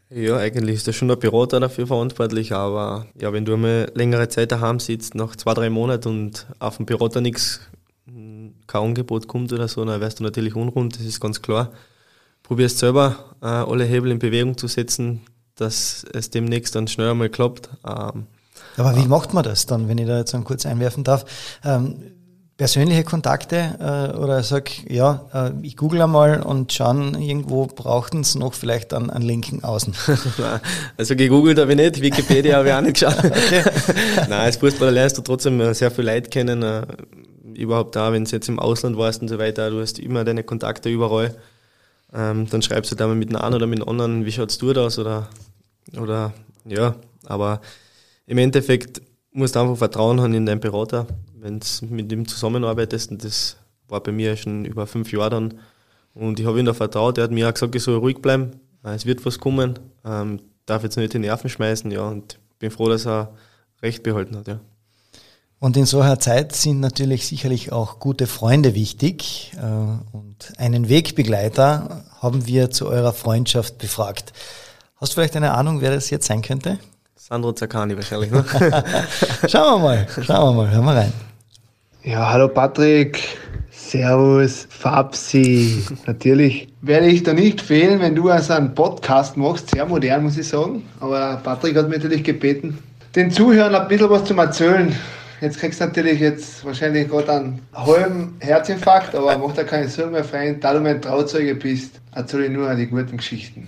[0.10, 4.28] Ja, eigentlich ist da schon der Berater dafür verantwortlich, aber ja, wenn du einmal längere
[4.28, 7.62] Zeit daheim sitzt, nach zwei, drei Monaten und auf den Berater nichts,
[8.06, 11.72] kein Angebot kommt oder so, dann wärst du natürlich unrund, das ist ganz klar.
[12.44, 15.22] Probierst selber äh, alle Hebel in Bewegung zu setzen,
[15.56, 17.70] dass es demnächst dann schnell einmal klappt.
[17.88, 18.28] Ähm,
[18.78, 21.26] Aber wie macht man das dann, wenn ich da jetzt dann kurz einwerfen darf?
[21.64, 21.96] Ähm,
[22.58, 28.36] persönliche Kontakte äh, oder sag, ja, äh, ich google einmal und schauen, irgendwo brauchten es
[28.36, 29.94] noch vielleicht an, an linken Außen.
[30.98, 33.18] also gegoogelt habe ich nicht, Wikipedia habe ich auch nicht geschaut.
[34.30, 36.86] Nein, als Fußballer lernst du trotzdem äh, sehr viel Leute kennen, äh,
[37.54, 40.44] überhaupt da, wenn du jetzt im Ausland warst und so weiter, du hast immer deine
[40.44, 41.36] Kontakte überall.
[42.16, 44.72] Ähm, dann schreibst du da mal mit einem oder mit einem anderen, wie schaut's du
[44.72, 45.28] aus oder,
[46.00, 47.60] oder ja, aber
[48.26, 49.02] im Endeffekt
[49.32, 53.58] musst du einfach Vertrauen haben in deinen Berater, wenn du mit ihm zusammenarbeitest und das
[53.90, 55.56] war bei mir schon über fünf Jahre dann
[56.14, 58.52] und ich habe ihm da vertraut, er hat mir auch gesagt, ich soll ruhig bleiben,
[58.84, 62.88] es wird was kommen, ähm, darf jetzt nicht die Nerven schmeißen, ja, und bin froh,
[62.88, 63.34] dass er
[63.82, 64.62] recht behalten hat, ja.
[65.60, 69.54] Und in so einer Zeit sind natürlich sicherlich auch gute Freunde wichtig.
[69.58, 69.62] Äh,
[70.16, 74.34] und einen Wegbegleiter haben wir zu eurer Freundschaft befragt.
[74.98, 76.78] Hast du vielleicht eine Ahnung, wer das jetzt sein könnte?
[77.16, 78.32] Sandro Zaccani wahrscheinlich.
[78.32, 78.44] Ne?
[79.48, 81.14] schauen wir mal, schauen wir mal, hören wir rein.
[82.04, 83.24] Ja, hallo Patrick.
[83.72, 85.86] Servus, Fabsi.
[86.06, 89.72] Natürlich werde ich da nicht fehlen, wenn du also einen Podcast machst.
[89.72, 90.84] Sehr modern, muss ich sagen.
[91.00, 92.78] Aber Patrick hat mir natürlich gebeten,
[93.16, 94.96] den Zuhörern ein bisschen was zu erzählen
[95.42, 100.14] Jetzt kriegst du natürlich jetzt wahrscheinlich gerade einen halben Herzinfarkt, aber mach dir keine Sorgen
[100.14, 100.64] mehr, Freund.
[100.64, 103.68] Da du mein Trauzeuge bist, erzähle ich nur die guten Geschichten.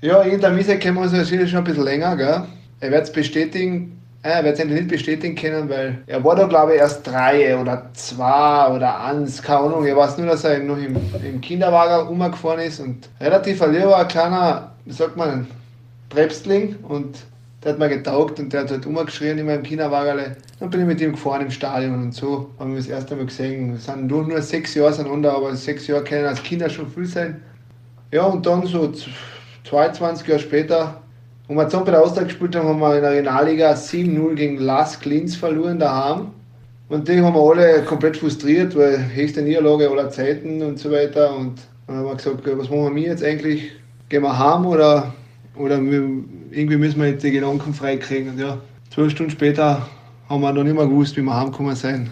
[0.00, 2.42] Ja, in der Miese kennen wir uns natürlich schon ein bisschen länger, gell?
[2.80, 6.46] Er wird es bestätigen, äh, er wird es nicht bestätigen können, weil er war da,
[6.46, 9.86] glaube ich, erst drei oder zwei oder eins, keine Ahnung.
[9.86, 14.72] Ich weiß nur, dass er noch im, im Kinderwagen rumgefahren ist und relativ ein kleiner,
[14.84, 15.46] wie sagt man,
[16.08, 17.18] Prebstling und
[17.62, 20.36] der hat mir getaugt und der hat halt umgeschrien in meinem Kinderwagen.
[20.58, 23.26] Dann bin ich mit ihm gefahren im Stadion und so haben wir das erste Mal
[23.26, 23.72] gesehen.
[23.72, 27.06] Wir sind nur, nur sechs Jahre auseinander, aber sechs Jahre können als Kinder schon viel
[27.06, 27.40] sein.
[28.10, 28.92] Ja, und dann so
[29.64, 31.00] 22 Jahre später,
[31.46, 34.58] wo wir zusammen bei der Austria gespielt haben, haben wir in der Regionalliga 7-0 gegen
[34.58, 36.32] Las Klins verloren daheim.
[36.88, 41.34] Und die haben wir alle komplett frustriert, weil höchste Niederlage aller Zeiten und so weiter.
[41.34, 41.54] Und
[41.86, 43.70] dann haben wir gesagt, was machen wir jetzt eigentlich?
[44.08, 45.14] Gehen wir heim oder
[45.56, 46.08] oder wir,
[46.50, 48.30] irgendwie müssen wir jetzt die Gedanken freikriegen.
[48.30, 48.58] Und ja,
[48.90, 49.86] zwölf Stunden später
[50.28, 52.10] haben wir noch nicht mehr gewusst, wie wir heimgekommen sind.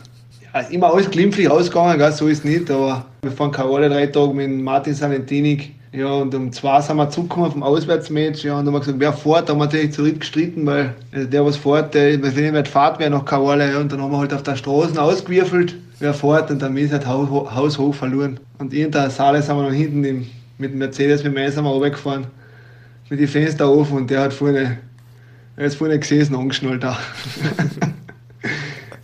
[0.52, 2.12] Ja, immer alles glimpflich ausgegangen, gell?
[2.12, 5.72] so ist es nicht, aber wir fahren keine alle drei Tage mit Martin Salentinik.
[5.92, 8.44] Ja, und um zwei sind wir zurückgekommen vom Auswärtsmatch.
[8.44, 9.48] Ja, und haben wir gesagt, wer fährt?
[9.48, 13.24] Da haben wir natürlich zurückgestritten, weil der, was fährt, der, wenn nicht fährt, wäre nach
[13.24, 13.72] Kawale.
[13.72, 16.92] Ja, und dann haben wir halt auf der Straße ausgewürfelt, wer fährt, und dann ist
[16.92, 18.38] halt haushoch verloren.
[18.58, 20.26] Und in der Saale sind wir noch hinten im,
[20.58, 22.26] mit dem Mercedes, mit dem sind wir runtergefahren
[23.10, 24.78] mit den Fenster offen und der hat vorne,
[25.56, 26.96] er ist vorne gesessen, angeschnallt auch.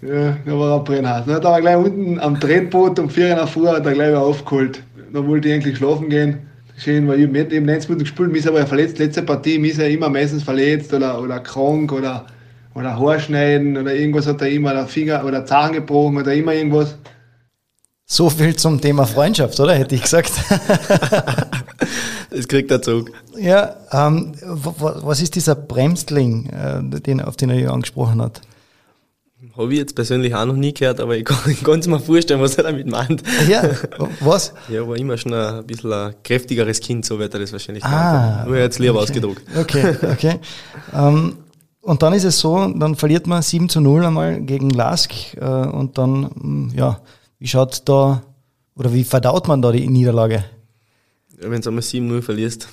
[0.02, 1.26] ja, da war er brennhaß.
[1.26, 4.08] Dann hat er gleich unten am Tretboot um 4 Uhr nach Früh hat er gleich
[4.08, 4.82] wieder aufgeholt.
[5.12, 6.38] Dann wollte ich eigentlich schlafen gehen.
[6.78, 9.72] Schön, weil ich habe eben 90 Minuten gespielt, mich ist aber verletzt, letzte Partie, mich
[9.72, 12.26] ist ja immer meistens verletzt oder, oder krank oder,
[12.74, 16.98] oder Haarschneiden oder irgendwas hat er immer, oder Finger oder Zahn gebrochen oder immer irgendwas.
[18.04, 19.74] So viel zum Thema Freundschaft, oder?
[19.74, 20.30] Hätte ich gesagt.
[22.30, 23.12] das kriegt er zurück.
[23.38, 28.40] Ja, ähm, was ist dieser Bremsling, äh, den, auf den er ja angesprochen hat?
[29.56, 32.56] Habe ich jetzt persönlich auch noch nie gehört, aber ich kann, es mir vorstellen, was
[32.56, 33.22] er damit meint.
[33.48, 33.62] Ja,
[34.20, 34.52] was?
[34.68, 38.44] Ja, war immer schon ein bisschen ein kräftigeres Kind, so wird er das wahrscheinlich ah,
[38.46, 39.02] Nur jetzt lieber okay.
[39.02, 39.42] ausgedruckt.
[39.58, 40.40] Okay, okay.
[40.94, 41.36] ähm,
[41.82, 45.44] und dann ist es so, dann verliert man 7 zu 0 einmal gegen Lask äh,
[45.44, 47.00] und dann, mm, ja,
[47.38, 48.22] wie schaut da,
[48.74, 50.44] oder wie verdaut man da die Niederlage?
[51.38, 52.68] Wenn du einmal 7-0 verlierst,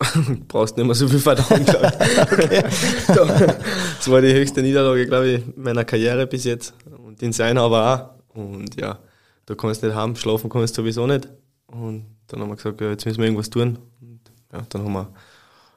[0.48, 3.06] brauchst du nicht mehr so viel verdauen, glaube ich.
[3.06, 6.74] das war die höchste Niederlage, glaube ich, meiner Karriere bis jetzt.
[7.04, 8.36] Und in seiner aber auch.
[8.36, 8.98] Und ja,
[9.46, 11.28] da kannst du nicht haben, schlafen kannst du sowieso nicht.
[11.66, 13.78] Und dann haben wir gesagt, ja, jetzt müssen wir irgendwas tun.
[14.00, 14.20] Und
[14.52, 15.08] ja, dann haben wir,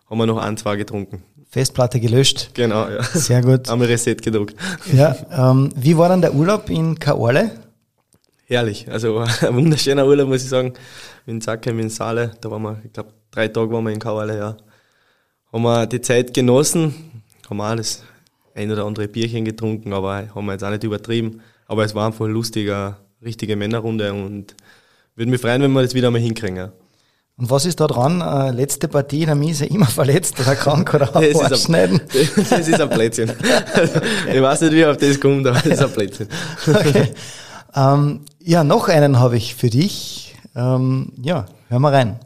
[0.09, 1.23] haben wir noch ein, zwei getrunken.
[1.49, 2.49] Festplatte gelöscht.
[2.53, 3.03] Genau, ja.
[3.03, 3.69] Sehr gut.
[3.69, 4.55] haben wir Reset gedruckt.
[4.91, 7.51] Ja, ähm, wie war dann der Urlaub in Kaorle?
[8.45, 10.73] Herrlich, also ein wunderschöner Urlaub, muss ich sagen.
[11.25, 14.37] In Zacke, in Saale, da waren wir, ich glaube, drei Tage waren wir in Kaorle,
[14.37, 14.57] ja.
[15.51, 18.03] Haben wir die Zeit genossen, haben auch das
[18.55, 21.41] ein oder andere Bierchen getrunken, aber haben wir jetzt auch nicht übertrieben.
[21.67, 24.55] Aber es war einfach lustig, eine richtige Männerrunde und
[25.15, 26.57] würde mich freuen, wenn wir das wieder mal hinkriegen.
[26.57, 26.71] Ja.
[27.37, 28.21] Und was ist da dran?
[28.21, 32.01] Äh, letzte Partie, der Miese immer verletzt oder krank oder abschneiden?
[32.11, 33.31] Das, das ist ein Plätzchen.
[34.31, 36.27] ich weiß nicht, wie auf das kommt, aber das ist ein Plätzchen.
[36.67, 37.13] Okay.
[37.75, 40.32] Ähm, ja, noch einen habe ich für dich.
[40.55, 42.19] Ähm, ja, hör mal rein.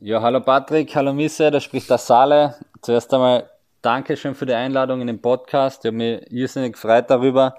[0.00, 2.54] Ja, hallo Patrick, hallo Misse, da spricht der Sale.
[2.80, 3.50] Zuerst einmal
[3.82, 5.84] Dankeschön für die Einladung in den Podcast.
[5.84, 7.56] Ich habe mich irrsinnig gefreut darüber.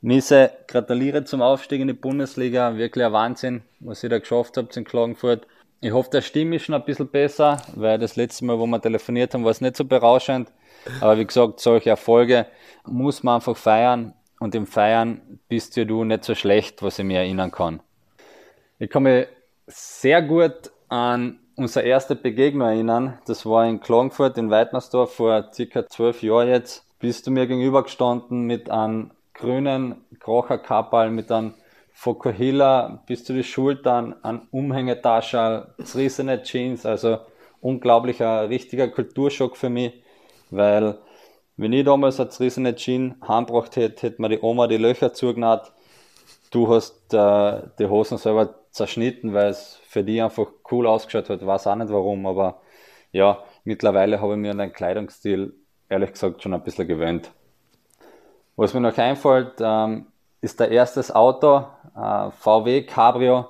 [0.00, 2.76] Misse, gratuliere zum Aufstieg in die Bundesliga.
[2.76, 5.46] Wirklich ein Wahnsinn, was ihr da geschafft habt in Klagenfurt.
[5.80, 8.80] Ich hoffe, der Stimme ist schon ein bisschen besser, weil das letzte Mal, wo wir
[8.80, 10.52] telefoniert haben, war es nicht so berauschend.
[11.00, 12.46] Aber wie gesagt, solche Erfolge
[12.86, 14.14] muss man einfach feiern.
[14.38, 17.80] Und im Feiern bist ja du nicht so schlecht, was ich mir erinnern kann.
[18.78, 19.26] Ich kann mich
[19.66, 23.18] sehr gut an unsere erste Begegnung erinnern.
[23.26, 26.84] Das war in Klagenfurt in Weidnersdorf vor circa zwölf Jahren jetzt.
[26.98, 31.54] Bist du mir gegenüber gestanden mit einem grünen Krocherkappal, mit einem
[31.92, 37.18] Fokuhila bis zu die Schultern, ein Umhängetasche, zerrissene Jeans, also
[37.60, 39.92] unglaublicher, richtiger Kulturschock für mich,
[40.50, 40.98] weil
[41.56, 45.72] wenn ich damals eine zerrissene Jeans heimgebracht hätte, hätte mir die Oma die Löcher zugenäht.
[46.50, 51.44] Du hast äh, die Hosen selber zerschnitten, weil es für die einfach cool ausgeschaut hat.
[51.44, 52.60] Weiß auch nicht warum, aber
[53.10, 55.54] ja, mittlerweile habe ich mir an den Kleidungsstil
[55.88, 57.32] ehrlich gesagt schon ein bisschen gewöhnt.
[58.56, 60.06] Was mir noch einfällt, ähm,
[60.40, 63.46] ist der erstes Auto, äh, VW Cabrio,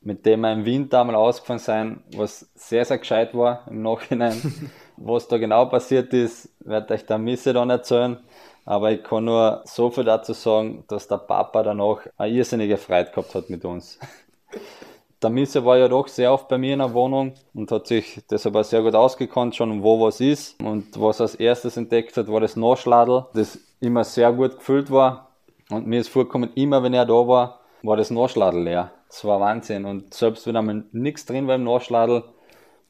[0.00, 4.70] mit dem wir im Winter einmal ausgefahren sind, was sehr, sehr gescheit war im Nachhinein.
[4.96, 8.18] was da genau passiert ist, werde ich der Misse dann erzählen.
[8.64, 13.10] Aber ich kann nur so viel dazu sagen, dass der Papa danach eine irrsinnige Freude
[13.10, 13.98] gehabt hat mit uns.
[15.22, 18.20] Der Misse war ja doch sehr oft bei mir in der Wohnung und hat sich
[18.28, 20.60] deshalb auch sehr gut ausgekannt, schon wo was ist.
[20.60, 24.90] Und was er als erstes entdeckt hat, war das Nachschladel, das immer sehr gut gefüllt
[24.90, 25.28] war.
[25.70, 28.90] Und mir ist vorgekommen, immer wenn er da war, war das Nachschladel leer.
[29.08, 29.84] Das war Wahnsinn.
[29.84, 32.24] Und selbst wenn einmal nichts drin war im Nachschladel,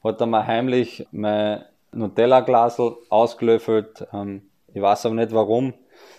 [0.03, 4.07] hat er mal heimlich mein Nutella-Glasel ausgelöffelt.
[4.13, 5.75] Ähm, ich weiß aber nicht warum,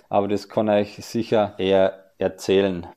[0.10, 2.88] aber das kann ich sicher eher erzählen.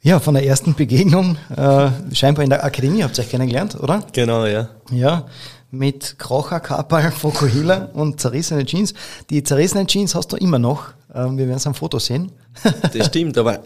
[0.00, 4.04] Ja, von der ersten Begegnung, äh, scheinbar in der Akademie habt ihr euch kennengelernt, oder?
[4.12, 4.68] Genau, ja.
[4.92, 5.26] Ja,
[5.72, 8.94] mit Krocher, Kapal, Fokuhila und zerrissene Jeans.
[9.28, 10.92] Die zerrissenen Jeans hast du immer noch.
[11.12, 12.30] Ähm, wir werden es am Foto sehen.
[12.92, 13.60] Das stimmt, aber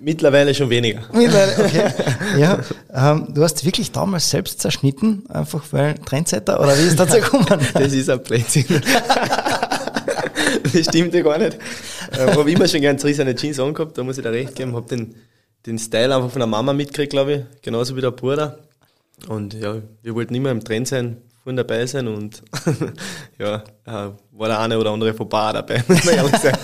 [0.00, 1.00] mittlerweile schon weniger.
[1.12, 1.92] Mittlerweile, okay.
[2.38, 2.58] Ja,
[2.92, 7.46] ähm, du hast wirklich damals selbst zerschnitten, einfach weil Trendsetter, oder wie ist das gekommen?
[7.74, 8.66] Das ist ein Blödsinn.
[10.72, 11.58] Das stimmt ja gar nicht.
[12.18, 14.74] Ähm, habe immer schon gern zerrissene Jeans angehabt, da muss ich da recht geben.
[14.74, 15.14] Habe den,
[15.68, 18.58] den Style einfach von der Mama mitgekriegt, glaube ich, genauso wie der Bruder.
[19.28, 22.42] Und ja, wir wollten immer im Trend sein, vorne dabei sein und
[23.38, 26.58] ja, äh, war der eine oder andere vorbei dabei, muss man ehrlich sagen.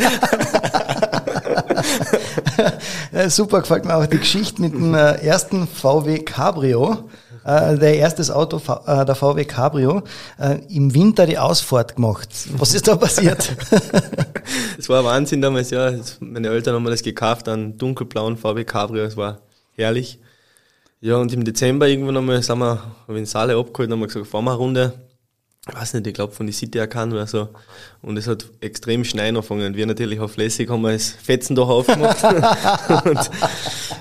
[3.28, 7.10] super, gefällt mir auch die Geschichte mit dem äh, ersten VW Cabrio.
[7.44, 10.02] Äh, der erstes Auto, äh, der VW Cabrio,
[10.38, 12.30] äh, im Winter die Ausfahrt gemacht.
[12.56, 13.54] Was ist da passiert?
[14.78, 15.92] Es war Wahnsinn damals, ja.
[16.20, 19.40] Meine Eltern haben mir das gekauft, einen dunkelblauen VW Cabrio, es war
[19.72, 20.18] herrlich.
[21.00, 24.44] Ja, und im Dezember irgendwann einmal sind wir, habe in Saale abgeholt haben gesagt, fahren
[24.44, 24.92] wir eine Runde.
[25.68, 27.48] ich weiß nicht, ich glaube von die City erkannt oder so.
[28.02, 29.74] Und es hat extrem schnell angefangen.
[29.76, 32.22] Wir natürlich auf Lässig haben wir das Fetzen doch aufgemacht.
[33.04, 33.30] und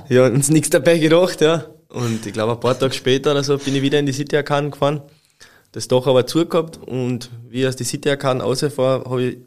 [0.10, 1.66] ja, uns nichts dabei gedacht, ja.
[1.94, 4.36] Und ich glaube, ein paar Tage später oder so bin ich wieder in die City
[4.36, 5.02] Arcade gefahren.
[5.72, 9.38] Das Dach aber zugehabt und wie ich aus die City Arcade rausfahre, habe ich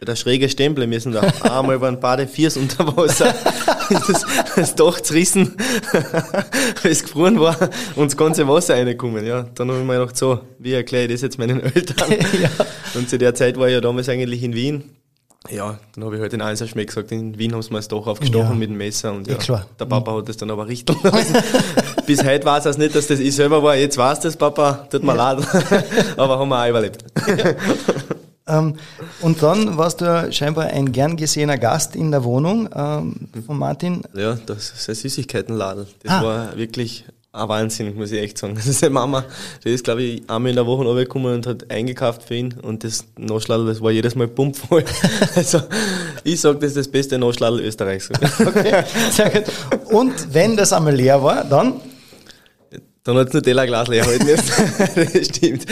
[0.00, 1.12] der schräge Stempel müssen.
[1.12, 3.32] Da einmal waren beide Viers unter Wasser.
[3.88, 4.26] das,
[4.56, 5.56] das Dach zerrissen,
[6.82, 7.56] weil es gefroren war
[7.94, 9.24] und das ganze Wasser reingekommen.
[9.24, 12.10] Ja, dann habe ich mir gedacht, so, wie erkläre ich das jetzt meinen Eltern?
[12.40, 12.50] ja.
[12.94, 14.90] Und zu der Zeit war ich ja damals eigentlich in Wien
[15.50, 18.06] ja, dann habe ich halt in Einserschmeck gesagt, in Wien haben sie mir das doch
[18.06, 18.54] aufgestochen ja.
[18.54, 20.96] mit dem Messer und ja, ja der Papa hat das dann aber richten
[22.06, 23.76] Bis heute weiß es nicht, dass das ich selber war.
[23.76, 25.38] Jetzt weiß das, Papa, tut mir leid.
[26.16, 27.04] aber haben wir auch überlebt.
[28.46, 28.74] ähm,
[29.20, 33.58] und dann warst du ja scheinbar ein gern gesehener Gast in der Wohnung ähm, von
[33.58, 34.02] Martin.
[34.14, 35.86] Ja, das ist ein Süßigkeitenladen.
[36.02, 36.22] Das ah.
[36.22, 38.54] war wirklich ein Wahnsinn, muss ich echt sagen.
[38.62, 39.24] Das ist eine Mama,
[39.64, 42.84] die ist, glaube ich, einmal in der Woche runtergekommen und hat eingekauft für ihn und
[42.84, 44.84] das Nachschladel, das war jedes Mal pumpvoll.
[45.34, 45.62] also,
[46.24, 48.10] ich sage, das ist das beste Nachschladel Österreichs.
[48.46, 49.44] okay, sehr gut.
[49.90, 51.80] Und wenn das einmal leer war, dann?
[53.04, 54.52] Dann hat es Nutella-Glas leer halten müssen.
[54.94, 55.66] das stimmt.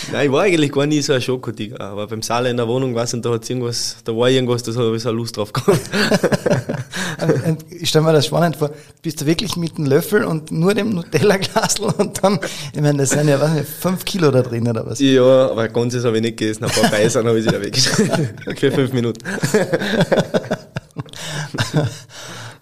[0.12, 2.94] Nein, ich war eigentlich gar nie so ein Schokodiger, aber beim Saal in der Wohnung,
[2.94, 5.80] weiß nicht, da hat's irgendwas, da war irgendwas, da habe ich so Lust drauf gehabt.
[7.70, 8.70] ich stelle mir das spannend vor,
[9.02, 12.38] bist du wirklich mit einem Löffel und nur dem Nutella-Glas und dann,
[12.72, 15.00] ich meine, das sind ja, was nicht, fünf Kilo da drin oder was?
[15.00, 18.30] Ja, aber ein ganzes habe ich nicht gegessen, ein paar Beißern habe ich wieder weggeschnitten.
[18.56, 19.20] Für fünf Minuten.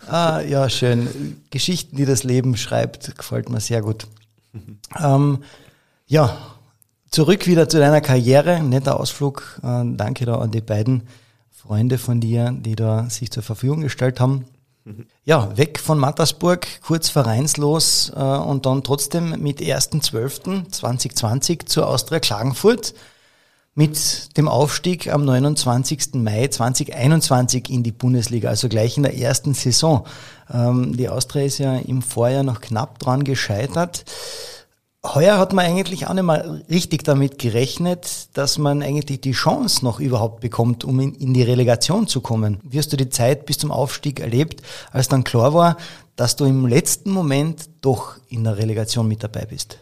[0.08, 1.40] ah, ja, schön.
[1.50, 4.06] Geschichten, die das Leben schreibt, gefällt mir sehr gut.
[4.98, 5.38] Ähm,
[6.06, 6.38] ja,
[7.10, 8.62] zurück wieder zu deiner Karriere.
[8.62, 9.60] Netter Ausflug.
[9.62, 11.04] Äh, danke da an die beiden
[11.50, 14.44] Freunde von dir, die da sich zur Verfügung gestellt haben.
[15.24, 22.94] Ja, weg von Mattersburg, kurz vereinslos äh, und dann trotzdem mit 1.12.2020 zur Austria Klagenfurt
[23.74, 26.14] mit dem Aufstieg am 29.
[26.14, 30.04] Mai 2021 in die Bundesliga, also gleich in der ersten Saison.
[30.52, 34.04] Ähm, die Austria ist ja im Vorjahr noch knapp dran gescheitert.
[35.14, 39.84] Heuer hat man eigentlich auch nicht mal richtig damit gerechnet, dass man eigentlich die Chance
[39.84, 42.58] noch überhaupt bekommt, um in, die Relegation zu kommen.
[42.62, 45.76] Wie hast du die Zeit bis zum Aufstieg erlebt, als dann klar war,
[46.16, 49.78] dass du im letzten Moment doch in der Relegation mit dabei bist?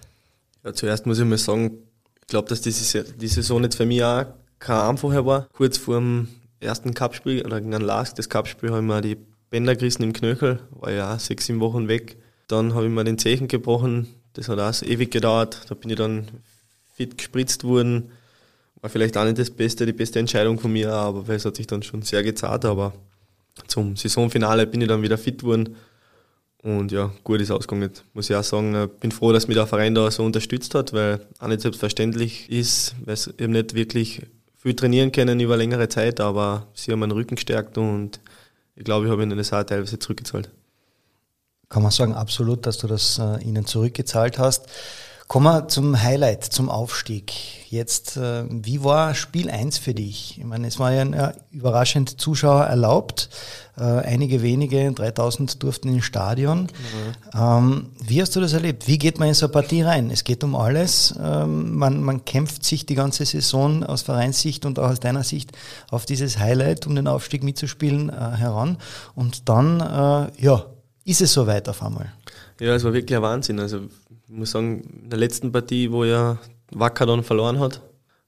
[0.65, 1.79] Ja, zuerst muss ich mal sagen,
[2.21, 4.25] ich glaube, dass diese, die Saison jetzt für mich auch
[4.59, 5.49] kein einfacher war.
[5.53, 6.29] Kurz vor dem
[6.61, 9.17] ersten Cupspiel oder gegen ein Last, das Cupspiel, habe ich mir die
[9.51, 12.17] Bänder gerissen im Knöchel, war ja sechs, sieben Wochen weg.
[12.49, 15.63] Dann habe ich mir den Zechen gebrochen, das hat auch ewig gedauert.
[15.69, 16.29] Da bin ich dann
[16.95, 18.11] fit gespritzt worden.
[18.83, 21.67] War vielleicht auch nicht das Beste, die beste Entscheidung von mir, aber es hat sich
[21.67, 22.67] dann schon sehr gezahlt.
[22.67, 22.93] Aber
[23.67, 25.77] zum Saisonfinale bin ich dann wieder fit worden.
[26.63, 28.75] Und ja, gut ist ausgegangen, muss ich auch sagen.
[28.75, 32.51] Ich bin froh, dass mich der Verein da so unterstützt hat, weil auch nicht selbstverständlich
[32.51, 34.23] ist, weil ich eben nicht wirklich
[34.57, 38.21] viel trainieren können über längere Zeit, aber sie haben meinen Rücken gestärkt und
[38.75, 40.51] ich glaube, ich habe ihnen das auch teilweise zurückgezahlt
[41.69, 44.67] kann man sagen, absolut, dass du das äh, ihnen zurückgezahlt hast.
[45.29, 47.33] Kommen wir zum Highlight, zum Aufstieg.
[47.69, 50.39] Jetzt, äh, wie war Spiel 1 für dich?
[50.39, 53.29] Ich meine, es war ja äh, überraschend Zuschauer erlaubt.
[53.77, 56.63] Äh, einige wenige, 3000 durften ins Stadion.
[56.63, 56.69] Mhm.
[57.35, 58.87] Ähm, wie hast du das erlebt?
[58.87, 60.13] Wie geht man in so eine Partie rein?
[60.13, 61.13] Es geht um alles.
[61.21, 65.51] Ähm, man, man kämpft sich die ganze Saison aus Vereinssicht und auch aus deiner Sicht
[65.91, 68.79] auf dieses Highlight, um den Aufstieg mitzuspielen, äh, heran.
[69.17, 70.67] Und dann, äh, ja,
[71.07, 72.13] ist es soweit auf einmal?
[72.61, 73.61] Ja, es war wirklich ein Wahnsinn.
[73.61, 73.79] Also
[74.29, 76.39] ich muss sagen, in der letzten Partie, wo ja
[76.73, 77.81] Wacker dann verloren hat,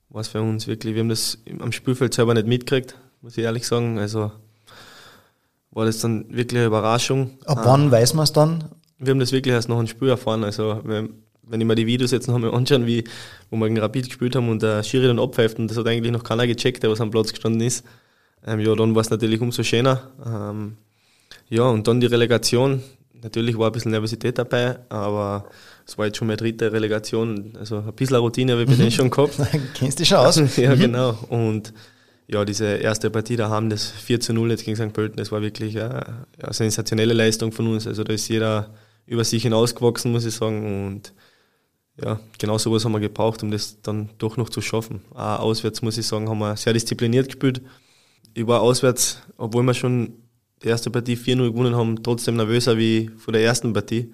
[0.09, 3.43] war es für uns wirklich, wir haben das am Spielfeld selber nicht mitgekriegt, muss ich
[3.43, 3.99] ehrlich sagen.
[3.99, 4.31] Also
[5.71, 7.37] war das dann wirklich eine Überraschung.
[7.45, 8.63] Ab wann ah, weiß man es dann?
[8.97, 10.45] Wir haben das wirklich erst nach einem Spiel erfahren.
[10.45, 11.21] Also wenn,
[11.51, 13.03] ich mir die Videos jetzt noch einmal anschaue, wie,
[13.49, 16.13] wo wir gegen Rapid gespielt haben und der Schiri dann abpfeift und das hat eigentlich
[16.13, 17.85] noch keiner gecheckt, der was am Platz gestanden ist.
[18.47, 20.01] Ähm, ja, dann war es natürlich umso schöner.
[20.25, 20.77] Ähm,
[21.49, 22.83] ja, und dann die Relegation.
[23.21, 25.49] Natürlich war ein bisschen Nervosität dabei, aber
[25.85, 27.53] es war jetzt schon meine dritte Relegation.
[27.59, 28.91] Also ein bisschen Routine habe ich mhm.
[28.91, 29.35] schon gehabt.
[29.73, 30.35] Kennst du schon aus?
[30.57, 30.79] ja, mhm.
[30.79, 31.17] genau.
[31.29, 31.73] Und
[32.27, 34.93] ja, diese erste Partie da haben das 4 zu 0 jetzt gegen St.
[34.93, 37.87] Pölten, das war wirklich eine, eine sensationelle Leistung von uns.
[37.87, 38.69] Also da ist jeder
[39.07, 40.87] über sich hinausgewachsen, muss ich sagen.
[40.87, 41.13] Und
[42.01, 45.01] ja, genau sowas haben wir gebraucht, um das dann doch noch zu schaffen.
[45.15, 47.61] Auch auswärts, muss ich sagen, haben wir sehr diszipliniert gespielt.
[48.35, 50.13] Ich war auswärts, obwohl wir schon
[50.63, 54.13] die erste Partie 4-0 gewonnen haben, trotzdem nervöser wie vor der ersten Partie.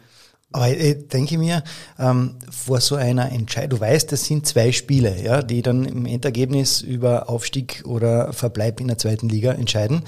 [0.51, 1.63] Aber ich denke mir,
[1.99, 6.05] ähm, vor so einer Entscheidung, du weißt, das sind zwei Spiele, ja, die dann im
[6.05, 10.03] Endergebnis über Aufstieg oder Verbleib in der zweiten Liga entscheiden.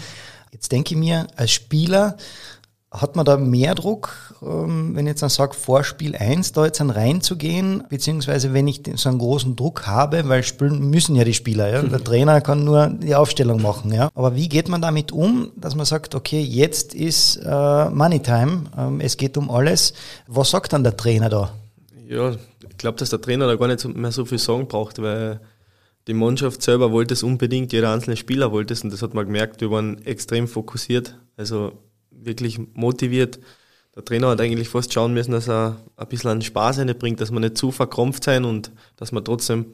[0.54, 2.16] Jetzt denke ich mir, als Spieler
[2.90, 6.66] Hat man da mehr Druck, ähm, wenn ich jetzt dann sage, vor Spiel 1 da
[6.66, 11.26] jetzt dann reinzugehen, beziehungsweise wenn ich so einen großen Druck habe, weil spielen müssen ja
[11.26, 11.82] die Spieler, ja?
[11.82, 13.94] der Trainer kann nur die Aufstellung machen.
[13.94, 14.10] Ja?
[14.16, 18.64] Aber wie geht man damit um, dass man sagt, okay, jetzt ist äh, Money Time,
[18.78, 19.94] ähm, es geht um alles.
[20.28, 21.52] Was sagt dann der Trainer da?
[22.08, 25.42] Ja, ich glaube, dass der Trainer da gar nicht mehr so viel sagen braucht, weil
[26.08, 29.26] die Mannschaft selber wollte es unbedingt, jeder einzelne Spieler wollte es und das hat man
[29.26, 31.18] gemerkt, wir waren extrem fokussiert.
[31.36, 31.74] Also
[32.28, 33.40] wirklich motiviert.
[33.96, 37.32] Der Trainer hat eigentlich fast schauen müssen, dass er ein bisschen einen Spaß bringt, dass
[37.32, 39.66] wir nicht zu verkrampft sein und dass wir trotzdem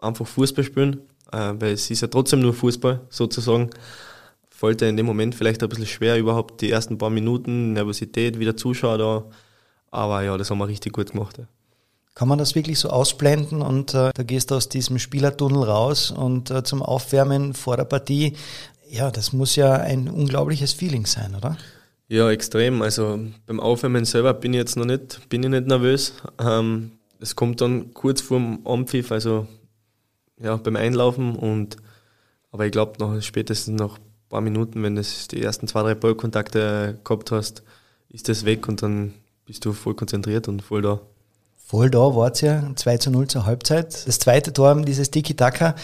[0.00, 1.00] einfach Fußball spielen,
[1.32, 3.70] äh, weil es ist ja trotzdem nur Fußball sozusagen.
[4.48, 8.56] Fällt in dem Moment vielleicht ein bisschen schwer, überhaupt die ersten paar Minuten, Nervosität, wieder
[8.56, 9.24] Zuschauer da.
[9.90, 11.36] Aber ja, das haben wir richtig gut gemacht.
[11.36, 11.44] Ja.
[12.14, 16.10] Kann man das wirklich so ausblenden und äh, da gehst du aus diesem Spielertunnel raus
[16.10, 18.34] und äh, zum Aufwärmen vor der Partie.
[18.88, 21.58] Ja, das muss ja ein unglaubliches Feeling sein, oder?
[22.08, 22.82] Ja, extrem.
[22.82, 26.14] Also beim Aufwärmen selber bin ich jetzt noch nicht, bin ich nicht nervös.
[26.38, 29.46] Ähm, es kommt dann kurz vorm Anpfiff, also
[30.38, 31.76] ja, beim Einlaufen und
[32.52, 35.94] aber ich glaube noch spätestens nach ein paar Minuten, wenn du die ersten zwei, drei
[35.94, 37.62] Ballkontakte gehabt hast,
[38.08, 41.00] ist das weg und dann bist du voll konzentriert und voll da.
[41.56, 44.06] Voll da war es ja, 2 zu 0 zur Halbzeit.
[44.06, 45.74] Das zweite Tor, dieses Tiki-Taka,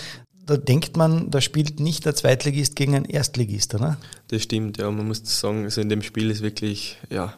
[0.44, 3.98] da denkt man, da spielt nicht der Zweitligist gegen einen Erstligist, oder?
[4.28, 4.90] Das stimmt, ja.
[4.90, 7.34] Man muss sagen, also in dem Spiel ist wirklich, ja,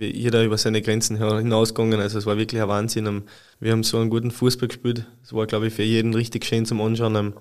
[0.00, 2.00] jeder über seine Grenzen hinausgegangen.
[2.00, 3.24] Also es war wirklich ein Wahnsinn.
[3.60, 5.06] Wir haben so einen guten Fußball gespielt.
[5.22, 7.34] Es war, glaube ich, für jeden richtig schön zum Anschauen.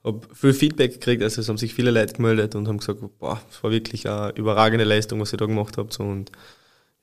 [0.00, 3.00] Ich habe viel Feedback gekriegt, also es haben sich viele Leute gemeldet und haben gesagt,
[3.18, 5.98] boah, es war wirklich eine überragende Leistung, was ihr da gemacht habt.
[5.98, 6.30] Und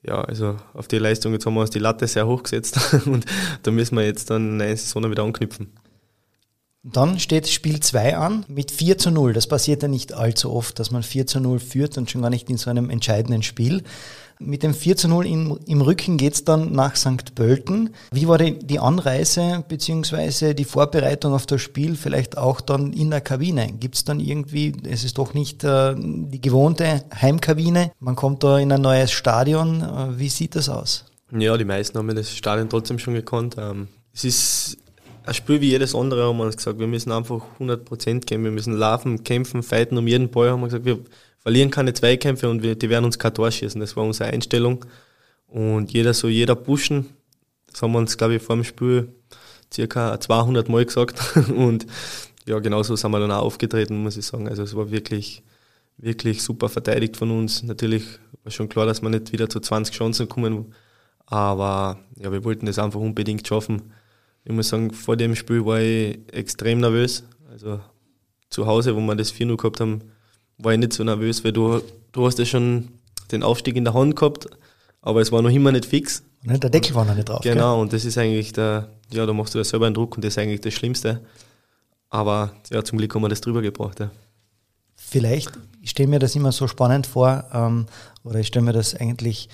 [0.02, 3.26] ja, also auf die Leistung, jetzt haben wir uns die Latte sehr hoch gesetzt und
[3.64, 5.74] da müssen wir jetzt dann eine Saison wieder anknüpfen.
[6.88, 9.34] Dann steht Spiel 2 an mit 4 zu 0.
[9.34, 12.30] Das passiert ja nicht allzu oft, dass man 4 zu 0 führt und schon gar
[12.30, 13.82] nicht in so einem entscheidenden Spiel.
[14.38, 17.34] Mit dem 4 zu 0 im, im Rücken geht's dann nach St.
[17.34, 17.96] Pölten.
[18.12, 20.54] Wie war die, Anreise bzw.
[20.54, 23.74] die Vorbereitung auf das Spiel, vielleicht auch dann in der Kabine?
[23.80, 28.72] Gibt's dann irgendwie, es ist doch nicht äh, die gewohnte Heimkabine, man kommt da in
[28.72, 29.82] ein neues Stadion.
[29.82, 31.06] Äh, wie sieht das aus?
[31.36, 33.56] Ja, die meisten haben das Stadion trotzdem schon gekannt.
[33.58, 34.78] Ähm, es ist
[35.26, 36.80] ein Spiel wie jedes andere, haben wir uns gesagt.
[36.80, 38.44] Wir müssen einfach 100% geben.
[38.44, 40.52] Wir müssen laufen, kämpfen, fighten um jeden Ball.
[40.52, 41.00] Haben wir gesagt, wir
[41.40, 43.80] verlieren keine Zweikämpfe und wir, die werden uns kein Tor schießen.
[43.82, 44.86] Das war unsere Einstellung.
[45.48, 47.08] Und jeder so, jeder pushen.
[47.72, 49.10] Das haben wir uns, glaube ich, vor dem Spiel
[49.74, 51.20] circa 200 Mal gesagt.
[51.56, 51.86] Und
[52.48, 54.48] ja, genauso sind wir dann auch aufgetreten, muss ich sagen.
[54.48, 55.44] Also es war wirklich,
[55.98, 57.64] wirklich super verteidigt von uns.
[57.64, 58.04] Natürlich
[58.44, 60.74] war schon klar, dass wir nicht wieder zu 20 Chancen kommen.
[61.26, 63.92] Aber ja, wir wollten das einfach unbedingt schaffen
[64.46, 67.24] ich muss sagen, vor dem Spiel war ich extrem nervös.
[67.52, 67.80] Also
[68.50, 70.02] zu Hause, wo wir das 4-0 gehabt haben,
[70.60, 71.82] war ich nicht so nervös, weil du,
[72.12, 72.90] du hast ja schon
[73.32, 74.48] den Aufstieg in der Hand gehabt,
[75.02, 76.24] aber es war noch immer nicht fix.
[76.46, 77.42] Und der Deckel war noch nicht drauf.
[77.42, 77.82] Genau, gell?
[77.82, 80.34] und das ist eigentlich der, ja, da machst du ja selber einen Druck und das
[80.34, 81.22] ist eigentlich das Schlimmste.
[82.10, 84.00] Aber ja, zum Glück haben wir das drüber gebracht.
[84.00, 84.12] Ja.
[84.96, 87.88] Vielleicht, ich stelle mir das immer so spannend vor, ähm,
[88.24, 89.50] oder ich stelle mir das eigentlich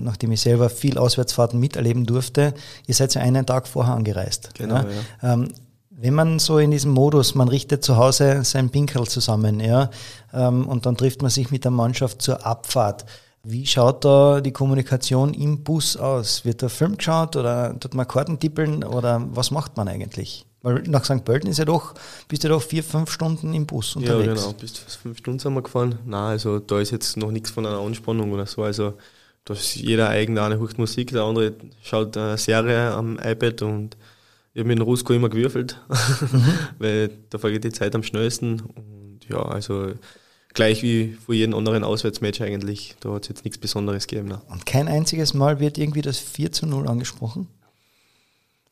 [0.00, 2.54] nachdem ich selber viel Auswärtsfahrten miterleben durfte,
[2.86, 4.50] ihr seid ja einen Tag vorher angereist.
[4.54, 4.86] Genau, ja?
[5.22, 5.32] Ja.
[5.32, 5.48] Ähm,
[5.90, 9.90] wenn man so in diesem Modus, man richtet zu Hause sein Pinkel zusammen, ja,
[10.32, 13.04] ähm, und dann trifft man sich mit der Mannschaft zur Abfahrt.
[13.42, 16.44] Wie schaut da die Kommunikation im Bus aus?
[16.44, 20.46] Wird da Film geschaut oder tut man Karten tippeln oder was macht man eigentlich?
[20.62, 21.24] Weil nach St.
[21.24, 21.94] Pölten ist ja doch,
[22.28, 24.26] bist du doch vier, fünf Stunden im Bus unterwegs.
[24.26, 25.98] Ja, genau, bis fünf Stunden sind wir gefahren.
[26.04, 28.62] Nein, also da ist jetzt noch nichts von einer Anspannung oder so.
[28.62, 28.94] Also
[29.44, 33.62] da ist jeder eigen, der eine hört Musik, der andere schaut eine Serie am iPad
[33.62, 33.96] und
[34.52, 36.44] ich habe mit dem Rusko immer gewürfelt, mhm.
[36.78, 38.60] weil da vergeht die Zeit am schnellsten.
[38.60, 39.92] Und ja, also
[40.54, 42.96] gleich wie vor jedem anderen Auswärtsmatch eigentlich.
[43.00, 44.28] Da hat es jetzt nichts Besonderes gegeben.
[44.28, 44.40] Ne?
[44.48, 47.46] Und kein einziges Mal wird irgendwie das 4 zu 0 angesprochen?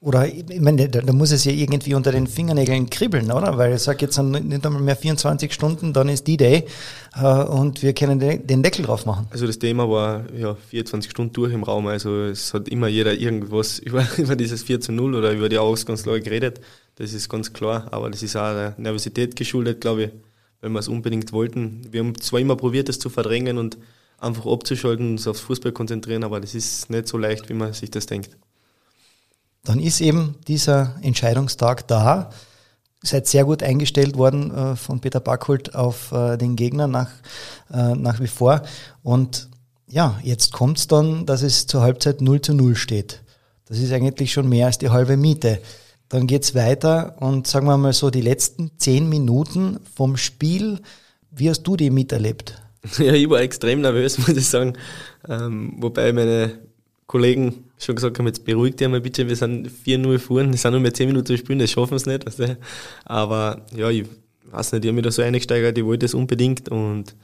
[0.01, 3.59] Oder ich meine, da, da, muss es ja irgendwie unter den Fingernägeln kribbeln, oder?
[3.59, 6.67] Weil ich sage jetzt nicht einmal mehr 24 Stunden, dann ist D-Day
[7.17, 9.27] äh, und wir können den, den, Deckel drauf machen.
[9.31, 11.89] Also das Thema war ja 24 Stunden durch im Raum.
[11.89, 15.59] Also es hat immer jeder irgendwas über, über dieses 4 zu 0 oder über die
[15.59, 16.61] Ausgangslage geredet.
[16.95, 17.89] Das ist ganz klar.
[17.91, 20.11] Aber das ist auch der Nervosität geschuldet, glaube ich,
[20.61, 21.89] weil wir es unbedingt wollten.
[21.91, 23.79] Wir haben zwar immer probiert, das zu verdrängen und
[24.19, 27.73] einfach abzuschalten und uns aufs Fußball konzentrieren, aber das ist nicht so leicht, wie man
[27.73, 28.37] sich das denkt.
[29.65, 32.31] Dann ist eben dieser Entscheidungstag da.
[33.03, 37.11] Seid sehr gut eingestellt worden äh, von Peter Backholt auf äh, den Gegner nach,
[37.73, 38.63] äh, nach wie vor.
[39.03, 39.49] Und
[39.87, 43.23] ja, jetzt kommt es dann, dass es zur Halbzeit 0 zu 0 steht.
[43.67, 45.61] Das ist eigentlich schon mehr als die halbe Miete.
[46.09, 50.81] Dann geht es weiter und sagen wir mal so, die letzten zehn Minuten vom Spiel,
[51.31, 52.61] wie hast du die miterlebt?
[52.99, 54.75] Ja, ich war extrem nervös, muss ich sagen.
[55.29, 56.59] Ähm, wobei meine
[57.07, 60.73] Kollegen schon gesagt haben, jetzt beruhigt dich mal bitte, wir sind 4-0 vorn, es sind
[60.73, 62.27] nur mehr 10 Minuten zu spielen, das schaffen sie nicht.
[62.27, 62.59] Weißt du?
[63.05, 64.07] Aber ja, ich
[64.51, 67.15] weiß nicht, ich habe mich da so eingesteigert, ich wollte das unbedingt und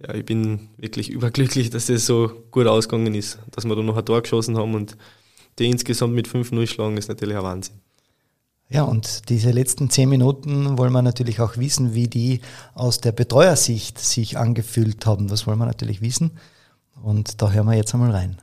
[0.00, 3.96] ja, ich bin wirklich überglücklich, dass das so gut ausgegangen ist, dass wir da noch
[3.96, 4.96] ein Tor geschossen haben und
[5.58, 7.76] die insgesamt mit 5-0 schlagen, ist natürlich ein Wahnsinn.
[8.70, 12.40] Ja, und diese letzten zehn Minuten wollen wir natürlich auch wissen, wie die
[12.72, 15.28] aus der Betreuersicht sich angefühlt haben.
[15.28, 16.32] Das wollen wir natürlich wissen.
[17.02, 18.38] Und da hören wir jetzt einmal rein.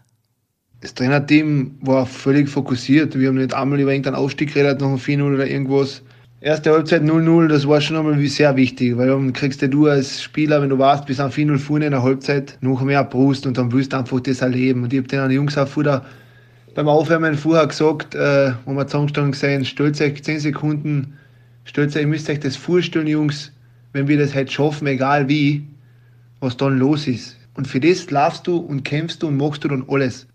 [0.81, 3.17] Das Trainerteam war völlig fokussiert.
[3.17, 6.01] Wir haben nicht einmal über irgendeinen Aufstieg geredet, noch ein 4-0 oder irgendwas.
[6.41, 10.59] Erste Halbzeit 0-0, das war schon einmal sehr wichtig, weil dann kriegst du als Spieler,
[10.59, 13.71] wenn du warst, bis an 4-0 vorne in der Halbzeit, noch mehr Brust und dann
[13.71, 14.81] willst du einfach das erleben.
[14.81, 16.03] Und ich habe den Jungs auch vorher
[16.73, 21.13] beim Aufwärmen vorher gesagt, äh, wo wir zusammengestanden gesehen, stellt euch 10 Sekunden,
[21.65, 23.51] stellt euch, ihr müsst euch das vorstellen, Jungs,
[23.93, 25.67] wenn wir das halt schaffen, egal wie,
[26.39, 27.37] was dann los ist.
[27.53, 30.25] Und für das laufst du und kämpfst du und machst du dann alles.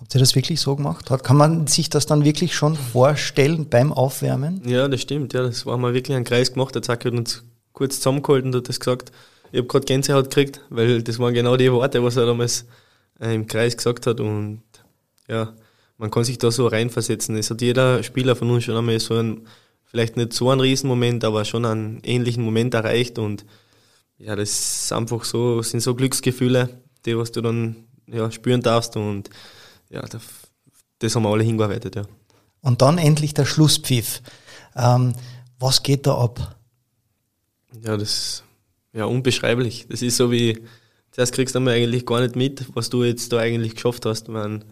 [0.00, 1.10] Habt ihr das wirklich so gemacht?
[1.24, 4.62] Kann man sich das dann wirklich schon vorstellen beim Aufwärmen?
[4.64, 5.32] Ja, das stimmt.
[5.34, 6.74] Ja, das war mal wirklich ein Kreis gemacht.
[6.74, 7.42] Der Zack hat uns
[7.72, 9.10] kurz zusammengehalten und hat das gesagt.
[9.50, 12.66] Ich habe gerade Gänsehaut gekriegt, weil das waren genau die Worte, was er damals
[13.20, 14.20] äh, im Kreis gesagt hat.
[14.20, 14.62] Und
[15.26, 15.54] ja,
[15.96, 17.36] man kann sich da so reinversetzen.
[17.36, 19.48] Es hat jeder Spieler von uns schon einmal so einen,
[19.84, 23.18] vielleicht nicht so einen Riesenmoment, aber schon einen ähnlichen Moment erreicht.
[23.18, 23.44] Und
[24.18, 26.68] ja, das ist einfach so, sind so Glücksgefühle,
[27.04, 27.76] die was du dann
[28.06, 28.96] ja, spüren darfst.
[28.96, 29.30] Und
[29.90, 30.22] ja, das,
[30.98, 32.04] das haben wir alle hingearbeitet, ja.
[32.60, 34.22] Und dann endlich der Schlusspfiff.
[34.76, 35.14] Ähm,
[35.58, 36.56] was geht da ab?
[37.82, 38.44] Ja, das ist
[38.92, 39.86] ja unbeschreiblich.
[39.88, 40.60] Das ist so wie,
[41.12, 44.28] zuerst kriegst du einmal eigentlich gar nicht mit, was du jetzt da eigentlich geschafft hast.
[44.28, 44.64] Man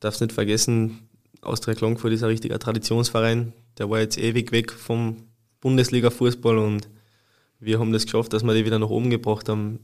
[0.00, 1.08] darf nicht vergessen,
[1.42, 3.52] Austria Klagenfurt ist ein richtiger Traditionsverein.
[3.78, 5.28] Der war jetzt ewig weg vom
[5.60, 6.88] Bundesliga-Fußball und
[7.58, 9.80] wir haben das geschafft, dass wir die wieder nach oben gebracht haben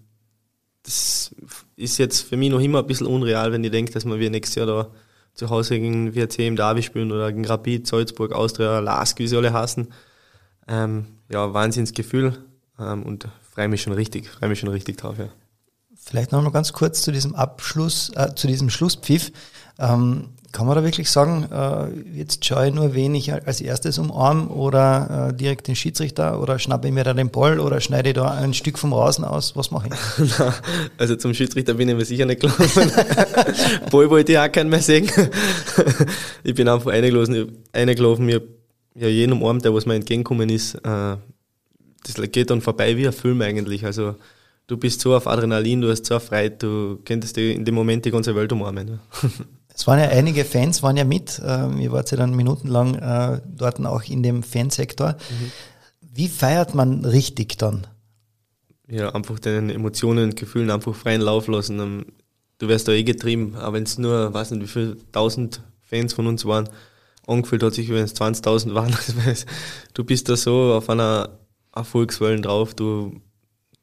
[0.86, 1.34] das
[1.74, 4.54] ist jetzt für mich noch immer ein bisschen unreal, wenn ich denke, dass wir nächstes
[4.54, 4.90] Jahr da
[5.34, 9.36] zu Hause gegen WRC im Derby spielen oder gegen Rapid, Salzburg, Austria, Lask, wie sie
[9.36, 9.88] alle hassen.
[10.68, 12.38] Ähm, ja, Wahnsinnsgefühl
[12.78, 15.28] ähm, und freue mich schon richtig, freue mich schon richtig drauf, ja.
[15.96, 19.32] Vielleicht noch mal ganz kurz zu diesem Abschluss, äh, zu diesem Schlusspfiff.
[19.78, 23.98] Ähm, kann man da wirklich sagen, äh, jetzt schaue ich nur, wen ich als erstes
[23.98, 28.10] umarm oder äh, direkt den Schiedsrichter oder schnappe ich mir da den Ball oder schneide
[28.10, 29.56] ich da ein Stück vom Rasen aus?
[29.56, 30.40] Was mache ich?
[30.98, 32.90] also zum Schiedsrichter bin ich mir sicher nicht gelaufen.
[33.90, 35.10] Ball wollte ich auch keinen mehr sehen.
[36.44, 38.42] ich bin einfach eingelaufen, eingelaufen mir
[38.94, 40.76] ja jeden umarmt, der was mir entgegengekommen ist.
[40.76, 41.16] Äh,
[42.02, 43.84] das geht dann vorbei wie ein Film eigentlich.
[43.84, 44.14] Also
[44.68, 48.10] du bist so auf Adrenalin, du hast so erfreut, du könntest in dem Moment die
[48.10, 49.00] ganze Welt umarmen.
[49.76, 51.40] Es waren ja einige Fans, waren ja mit.
[51.44, 55.12] Ähm, ihr wart ja dann minutenlang äh, dort auch in dem Fansektor.
[55.12, 55.52] Mhm.
[56.00, 57.86] Wie feiert man richtig dann?
[58.88, 61.78] Ja, einfach den Emotionen und Gefühlen einfach freien Lauf lassen.
[61.78, 62.06] Ähm,
[62.56, 66.14] du wirst da eh getrieben, aber wenn es nur, weiß nicht, wie viele tausend Fans
[66.14, 66.70] von uns waren,
[67.26, 68.96] angefühlt hat sich, wenn es 20.000 waren.
[69.94, 71.38] du bist da so auf einer
[71.74, 73.20] Erfolgswelle drauf, du,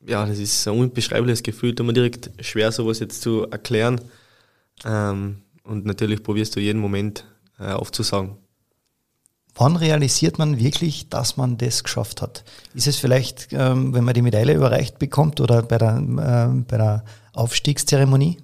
[0.08, 4.02] ja, das ist ein unbeschreibliches Gefühl, da man direkt schwer sowas jetzt zu erklären.
[4.86, 7.26] Ähm, und natürlich probierst du jeden Moment
[7.60, 8.38] äh, aufzusagen.
[9.56, 12.44] Wann realisiert man wirklich, dass man das geschafft hat?
[12.74, 16.78] Ist es vielleicht, ähm, wenn man die Medaille überreicht bekommt oder bei der, äh, bei
[16.78, 18.38] der Aufstiegszeremonie?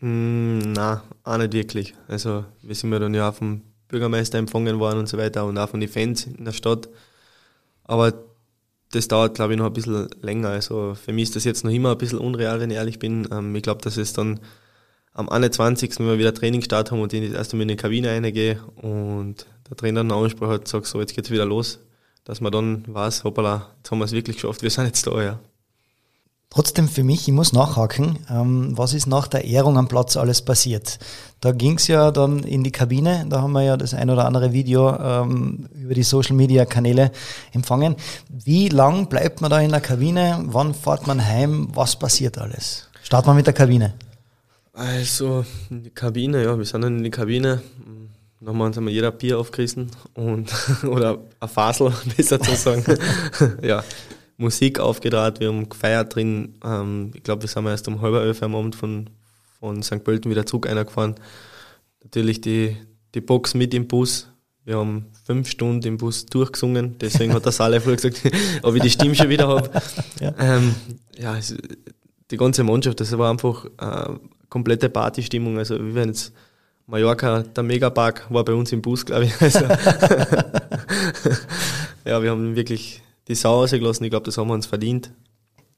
[0.00, 1.94] Mm, na, auch nicht wirklich.
[2.06, 5.68] Also wir sind ja dann ja vom Bürgermeister empfangen worden und so weiter und auch
[5.68, 6.88] von den Fans in der Stadt.
[7.82, 8.12] Aber
[8.92, 10.50] das dauert, glaube ich, noch ein bisschen länger.
[10.50, 13.26] Also für mich ist das jetzt noch immer ein bisschen unreal, wenn ich ehrlich bin.
[13.32, 14.38] Ähm, ich glaube, dass es dann
[15.14, 15.98] am 21.
[16.00, 19.76] wenn wir wieder Trainingsstart haben und ich erst einmal in die Kabine reingehe und der
[19.76, 21.78] Trainer einen Anspruch hat, sagt so, jetzt geht's wieder los,
[22.24, 25.22] dass man dann weiß, hoppala, jetzt haben wir es wirklich geschafft, wir sind jetzt da,
[25.22, 25.38] ja.
[26.50, 30.42] Trotzdem für mich, ich muss nachhaken, ähm, was ist nach der Ehrung am Platz alles
[30.42, 31.00] passiert?
[31.40, 34.24] Da ging es ja dann in die Kabine, da haben wir ja das ein oder
[34.24, 37.10] andere Video ähm, über die Social Media Kanäle
[37.52, 37.96] empfangen.
[38.28, 40.44] Wie lang bleibt man da in der Kabine?
[40.46, 41.68] Wann fährt man heim?
[41.74, 42.88] Was passiert alles?
[43.02, 43.94] Starten wir mit der Kabine.
[44.74, 47.62] Also, in die Kabine, ja, wir sind dann in die Kabine.
[48.40, 50.52] Wir uns einmal jeder Bier aufgerissen und,
[50.82, 52.84] oder ein Fasel, besser zu sagen.
[53.62, 53.84] ja,
[54.36, 56.56] Musik aufgedreht, wir haben gefeiert drin.
[56.64, 59.08] Ähm, ich glaube, wir sind erst um halb elf am Abend von,
[59.60, 60.02] von St.
[60.02, 61.14] Pölten wieder zurück einer gefahren.
[62.02, 62.76] Natürlich die,
[63.14, 64.28] die Box mit im Bus.
[64.64, 68.20] Wir haben fünf Stunden im Bus durchgesungen, deswegen hat der Saale früher gesagt,
[68.62, 69.70] ob ich die Stimme schon wieder habe.
[70.20, 70.74] Ja, ähm,
[71.16, 71.54] ja es,
[72.30, 74.18] die ganze Mannschaft, das war einfach äh,
[74.54, 75.58] komplette Partystimmung.
[75.58, 76.32] Also wie wenn jetzt
[76.86, 79.34] Mallorca, der Megapark war bei uns im Bus, glaube ich.
[79.40, 79.64] Also
[82.04, 84.04] ja, wir haben wirklich die Sau rausgelassen.
[84.04, 85.10] Ich glaube, das haben wir uns verdient.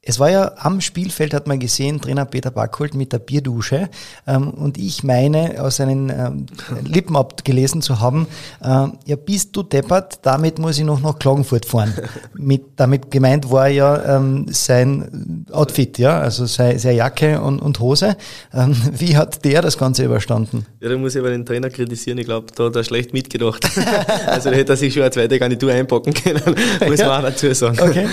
[0.07, 3.89] Es war ja am Spielfeld, hat man gesehen, Trainer Peter Backholt mit der Bierdusche.
[4.25, 6.45] Ähm, und ich meine, aus seinen ähm,
[6.85, 8.25] Lippen abgelesen zu haben,
[8.63, 11.93] äh, ja, bist du deppert, damit muss ich noch nach Klagenfurt fahren.
[12.33, 17.81] mit, damit gemeint war ja ähm, sein Outfit, ja, also seine, seine Jacke und, und
[17.81, 18.15] Hose.
[18.53, 20.65] Ähm, wie hat der das Ganze überstanden?
[20.79, 22.17] Ja, da muss ich aber den Trainer kritisieren.
[22.17, 23.69] Ich glaube, da hat er schlecht mitgedacht.
[24.27, 26.55] also da hätte er sich schon eine zweite Garnitur einpacken können,
[26.87, 27.07] muss ja.
[27.07, 27.77] man auch dazu sagen.
[27.81, 28.07] Okay.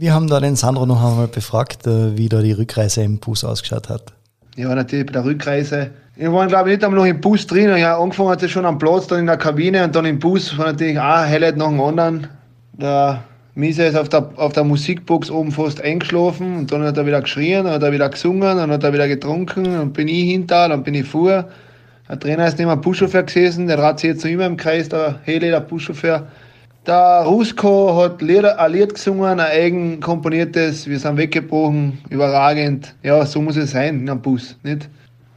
[0.00, 3.44] Wir haben da den Sandro noch einmal befragt, äh, wie da die Rückreise im Bus
[3.44, 4.14] ausgeschaut hat.
[4.56, 5.90] Ja, natürlich bei der Rückreise.
[6.16, 7.68] Wir waren, glaube ich, nicht einmal noch im Bus drin.
[7.76, 10.56] Ja, angefangen hat es schon am Platz, dann in der Kabine und dann im Bus.
[10.56, 12.28] War natürlich ein Highlight nach dem anderen.
[12.72, 13.24] Der
[13.54, 17.20] Miese ist auf der, auf der Musikbox oben fast eingeschlafen und dann hat er wieder
[17.20, 20.70] geschrien, dann hat er wieder gesungen, dann hat er wieder getrunken, dann bin ich hinter,
[20.70, 21.44] dann bin ich vor.
[22.08, 25.20] Der Trainer ist neben dem Buschauffeur gesessen, der dreht sich jetzt immer im Kreis, der
[25.24, 26.26] Hele, der Buschauffeur.
[26.86, 32.94] Der Rusko hat Lieder, ein Lied gesungen, ein eigen komponiertes, wir sind weggebrochen, überragend.
[33.02, 34.88] Ja, so muss es sein in einem Bus, nicht?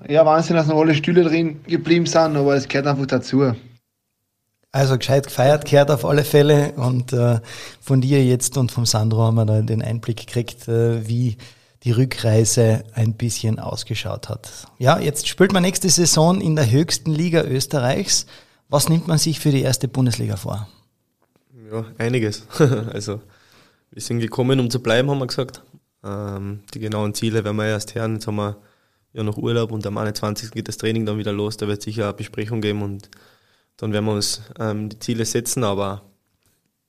[0.07, 3.53] Ja, Wahnsinn, dass noch alle Stühle drin geblieben sind, aber es gehört einfach dazu.
[4.71, 7.39] Also gescheit gefeiert gehört auf alle Fälle und äh,
[7.81, 11.37] von dir jetzt und vom Sandro haben wir da den Einblick gekriegt, äh, wie
[11.83, 14.49] die Rückreise ein bisschen ausgeschaut hat.
[14.79, 18.25] Ja, jetzt spielt man nächste Saison in der höchsten Liga Österreichs.
[18.69, 20.67] Was nimmt man sich für die erste Bundesliga vor?
[21.73, 22.45] Ja, einiges.
[22.93, 23.19] also
[23.89, 25.63] wir sind gekommen, um zu bleiben, haben wir gesagt.
[26.03, 28.13] Ähm, die genauen Ziele werden wir erst hören.
[28.13, 28.57] Jetzt haben wir
[29.13, 30.51] ja noch Urlaub und am 21.
[30.51, 31.57] geht das Training dann wieder los.
[31.57, 33.09] Da wird sicher eine Besprechung geben und
[33.77, 35.63] dann werden wir uns ähm, die Ziele setzen.
[35.63, 36.03] Aber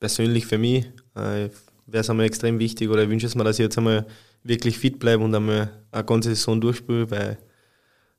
[0.01, 1.49] persönlich für mich äh,
[1.87, 4.07] wäre es einmal extrem wichtig oder ich wünsche es mir, dass ich jetzt einmal
[4.43, 7.39] wirklich fit bleibe und einmal eine ganze Saison durchspiele, weil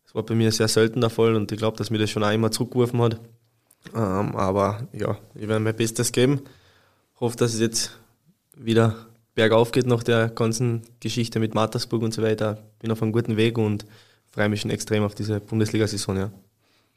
[0.04, 2.24] es war bei mir sehr selten der Fall und ich glaube, dass mir das schon
[2.24, 3.22] auch immer zurückgeworfen hat.
[3.94, 6.42] Ähm, aber ja, ich werde mein Bestes geben.
[7.20, 7.92] Hoffe, dass es jetzt
[8.56, 8.96] wieder
[9.36, 12.58] bergauf geht nach der ganzen Geschichte mit Mattersburg und so weiter.
[12.80, 13.86] Bin auf einem guten Weg und
[14.32, 16.18] freue mich schon extrem auf diese Bundesliga-Saison.
[16.18, 16.32] Ja.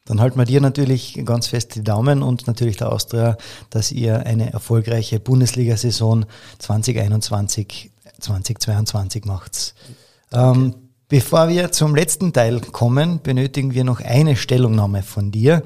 [0.05, 3.36] Dann halten wir dir natürlich ganz fest die Daumen und natürlich der Austria,
[3.70, 6.24] dass ihr eine erfolgreiche Bundesliga-Saison
[6.59, 9.74] 2021, 2022 macht.
[10.32, 10.74] Ähm,
[11.11, 15.62] Bevor wir zum letzten Teil kommen, benötigen wir noch eine Stellungnahme von dir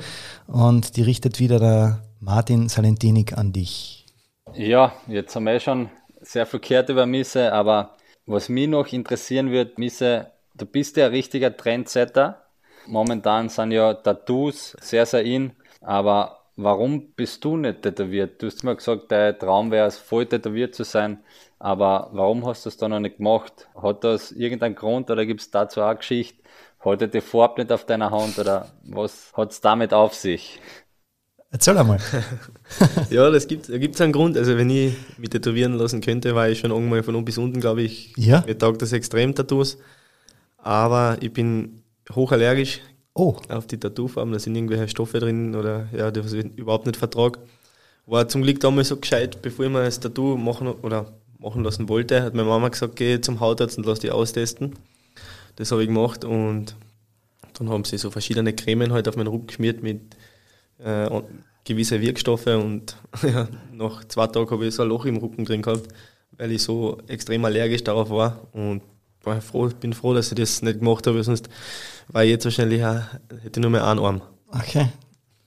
[0.46, 4.06] und die richtet wieder der Martin Salentinik an dich.
[4.54, 5.90] Ja, jetzt haben wir schon
[6.20, 11.10] sehr verkehrt über Misse, aber was mich noch interessieren wird, Misse, du bist ja ein
[11.10, 12.44] richtiger Trendsetter.
[12.86, 18.40] Momentan sind ja Tattoos sehr, sehr in, aber warum bist du nicht tätowiert?
[18.40, 21.18] Du hast mir gesagt, dein Traum wäre es, voll tätowiert zu sein.
[21.62, 23.68] Aber warum hast du es dann noch nicht gemacht?
[23.80, 26.42] Hat das irgendeinen Grund oder gibt es dazu auch eine Geschichte?
[26.80, 30.58] Hat er die Farbe nicht auf deiner Hand oder was hat es damit auf sich?
[31.52, 32.00] Erzähl einmal.
[33.10, 34.36] ja, das gibt es einen Grund.
[34.36, 37.60] Also wenn ich mich tätowieren lassen könnte, war ich schon irgendwann von oben bis unten,
[37.60, 38.12] glaube ich.
[38.16, 38.42] Ja.
[38.44, 39.78] Mir taugt das extrem Tattoos.
[40.56, 42.80] Aber ich bin hochallergisch
[43.14, 43.36] oh.
[43.48, 44.32] auf die Tattoofarben.
[44.32, 47.38] Da sind irgendwelche Stoffe drin oder ja, das ich überhaupt nicht vertrag.
[48.06, 51.88] War zum Glück damals so gescheit, bevor ich mir das Tattoo machen oder machen lassen
[51.88, 54.74] wollte, hat meine Mama gesagt, geh zum Hautarzt und lass die austesten.
[55.56, 56.74] Das habe ich gemacht und
[57.54, 60.00] dann haben sie so verschiedene Cremen halt auf meinen Rücken geschmiert mit
[60.78, 61.08] äh,
[61.64, 65.62] gewissen Wirkstoffen und ja, nach zwei Tagen habe ich so ein Loch im Rücken drin
[65.62, 65.88] gehabt,
[66.38, 68.82] weil ich so extrem allergisch darauf war und
[69.22, 71.48] war froh, bin froh, dass ich das nicht gemacht habe, sonst
[72.08, 73.02] war ich jetzt wahrscheinlich auch,
[73.42, 74.22] hätte ich nur mehr einen Arm.
[74.48, 74.88] Okay.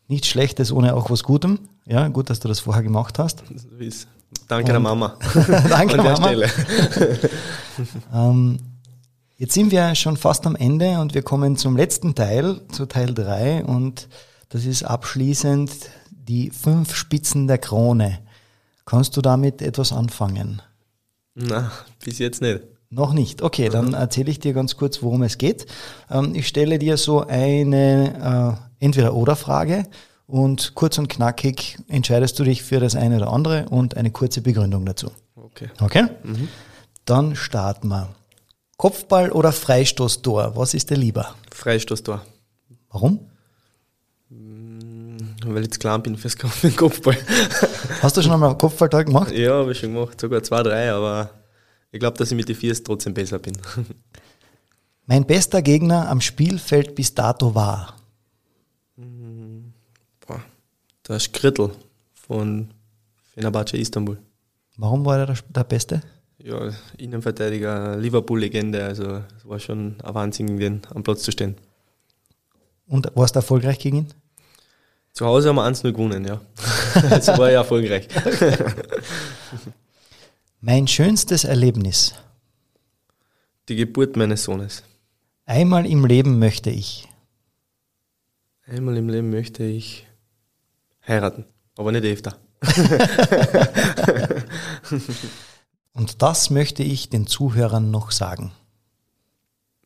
[0.07, 1.59] Nichts Schlechtes ohne auch was Gutem.
[1.85, 3.43] Ja, gut, dass du das vorher gemacht hast.
[3.55, 4.07] So ist
[4.47, 5.17] Danke der Mama.
[5.69, 6.43] Danke der Mama.
[8.13, 8.59] ähm,
[9.37, 13.13] jetzt sind wir schon fast am Ende und wir kommen zum letzten Teil, zu Teil
[13.13, 14.07] 3 und
[14.49, 15.71] das ist abschließend
[16.11, 18.19] die fünf Spitzen der Krone.
[18.85, 20.61] Kannst du damit etwas anfangen?
[21.33, 21.71] Na,
[22.03, 22.61] bis jetzt nicht.
[22.89, 23.41] Noch nicht.
[23.41, 25.65] Okay, dann erzähle ich dir ganz kurz, worum es geht.
[26.09, 29.85] Ähm, ich stelle dir so eine äh, Entweder-Oder-Frage
[30.27, 34.41] und kurz und knackig entscheidest du dich für das eine oder andere und eine kurze
[34.41, 35.11] Begründung dazu.
[35.35, 35.69] Okay.
[35.79, 36.07] Okay?
[36.23, 36.47] Mhm.
[37.05, 38.09] Dann starten wir.
[38.77, 40.55] Kopfball oder Freistoßtor?
[40.55, 41.35] Was ist dir lieber?
[41.53, 42.25] Freistoßtor.
[42.89, 43.19] Warum?
[44.29, 46.35] Mm, weil ich zu klein bin fürs
[46.75, 47.17] Kopfball.
[48.01, 49.31] Hast du schon einmal Kopfballtor gemacht?
[49.31, 50.19] Ja, habe ich schon gemacht.
[50.19, 51.29] Sogar zwei, drei, aber
[51.91, 53.57] ich glaube, dass ich mit den Viers trotzdem besser bin.
[55.05, 57.94] Mein bester Gegner am Spielfeld bis dato war?
[61.07, 61.69] Der Skrittel
[62.13, 62.73] von
[63.33, 64.17] Fenerbahce Istanbul.
[64.77, 66.01] Warum war er der, Beste?
[66.39, 71.55] Ja, Innenverteidiger, Liverpool-Legende, also es war schon ein Wahnsinn, gegen den am Platz zu stehen.
[72.87, 74.13] Und warst du erfolgreich gegen ihn?
[75.13, 76.41] Zu Hause haben wir 1-0 gewonnen, ja.
[77.09, 78.07] also war er erfolgreich.
[80.61, 82.15] Mein schönstes Erlebnis.
[83.69, 84.83] Die Geburt meines Sohnes.
[85.45, 87.07] Einmal im Leben möchte ich.
[88.65, 90.07] Einmal im Leben möchte ich
[91.07, 91.45] heiraten,
[91.77, 92.37] aber nicht öfter.
[95.93, 98.51] Und das möchte ich den Zuhörern noch sagen.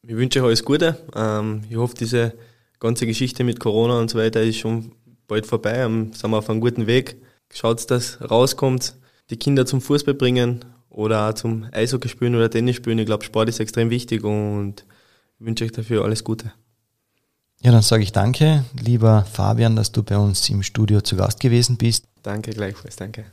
[0.01, 0.97] Ich wünsche euch alles Gute.
[1.15, 2.33] Ähm, ich hoffe, diese
[2.79, 4.93] ganze Geschichte mit Corona und so weiter ist schon
[5.27, 5.75] bald vorbei.
[5.75, 7.17] Ähm, sind wir auf einem guten Weg.
[7.53, 8.95] Schaut, dass rauskommt,
[9.29, 12.97] die Kinder zum Fußball bringen oder auch zum Eishockey spielen oder Tennis spielen.
[12.97, 14.85] Ich glaube, Sport ist extrem wichtig und
[15.39, 16.51] ich wünsche euch dafür alles Gute.
[17.61, 21.41] Ja, dann sage ich danke, lieber Fabian, dass du bei uns im Studio zu Gast
[21.41, 22.05] gewesen bist.
[22.23, 23.25] Danke gleichfalls, danke.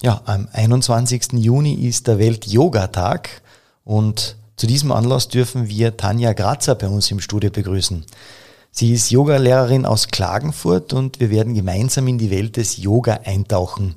[0.00, 1.32] Ja, am 21.
[1.32, 3.42] Juni ist der Welt-Yoga-Tag
[3.84, 8.04] und zu diesem Anlass dürfen wir Tanja Grazer bei uns im Studio begrüßen.
[8.70, 13.96] Sie ist Yogalehrerin aus Klagenfurt und wir werden gemeinsam in die Welt des Yoga eintauchen.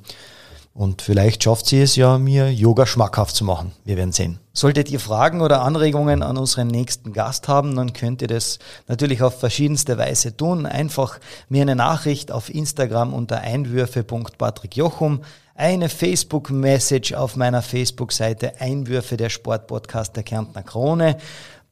[0.72, 3.72] Und vielleicht schafft sie es ja, mir Yoga schmackhaft zu machen.
[3.84, 4.38] Wir werden sehen.
[4.52, 9.20] Solltet ihr Fragen oder Anregungen an unseren nächsten Gast haben, dann könnt ihr das natürlich
[9.22, 10.66] auf verschiedenste Weise tun.
[10.66, 11.18] Einfach
[11.48, 15.22] mir eine Nachricht auf Instagram unter einwürfe.patrickjochum,
[15.56, 21.16] eine Facebook-Message auf meiner Facebook-Seite Einwürfe der Sportpodcast der Kärntner Krone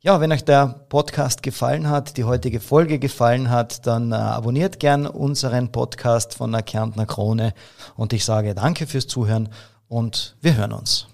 [0.00, 4.78] Ja, wenn euch der Podcast gefallen hat, die heutige Folge gefallen hat, dann äh, abonniert
[4.78, 7.52] gern unseren Podcast von der Kärntner Krone
[7.96, 9.48] und ich sage danke fürs Zuhören
[9.88, 11.08] und wir hören uns.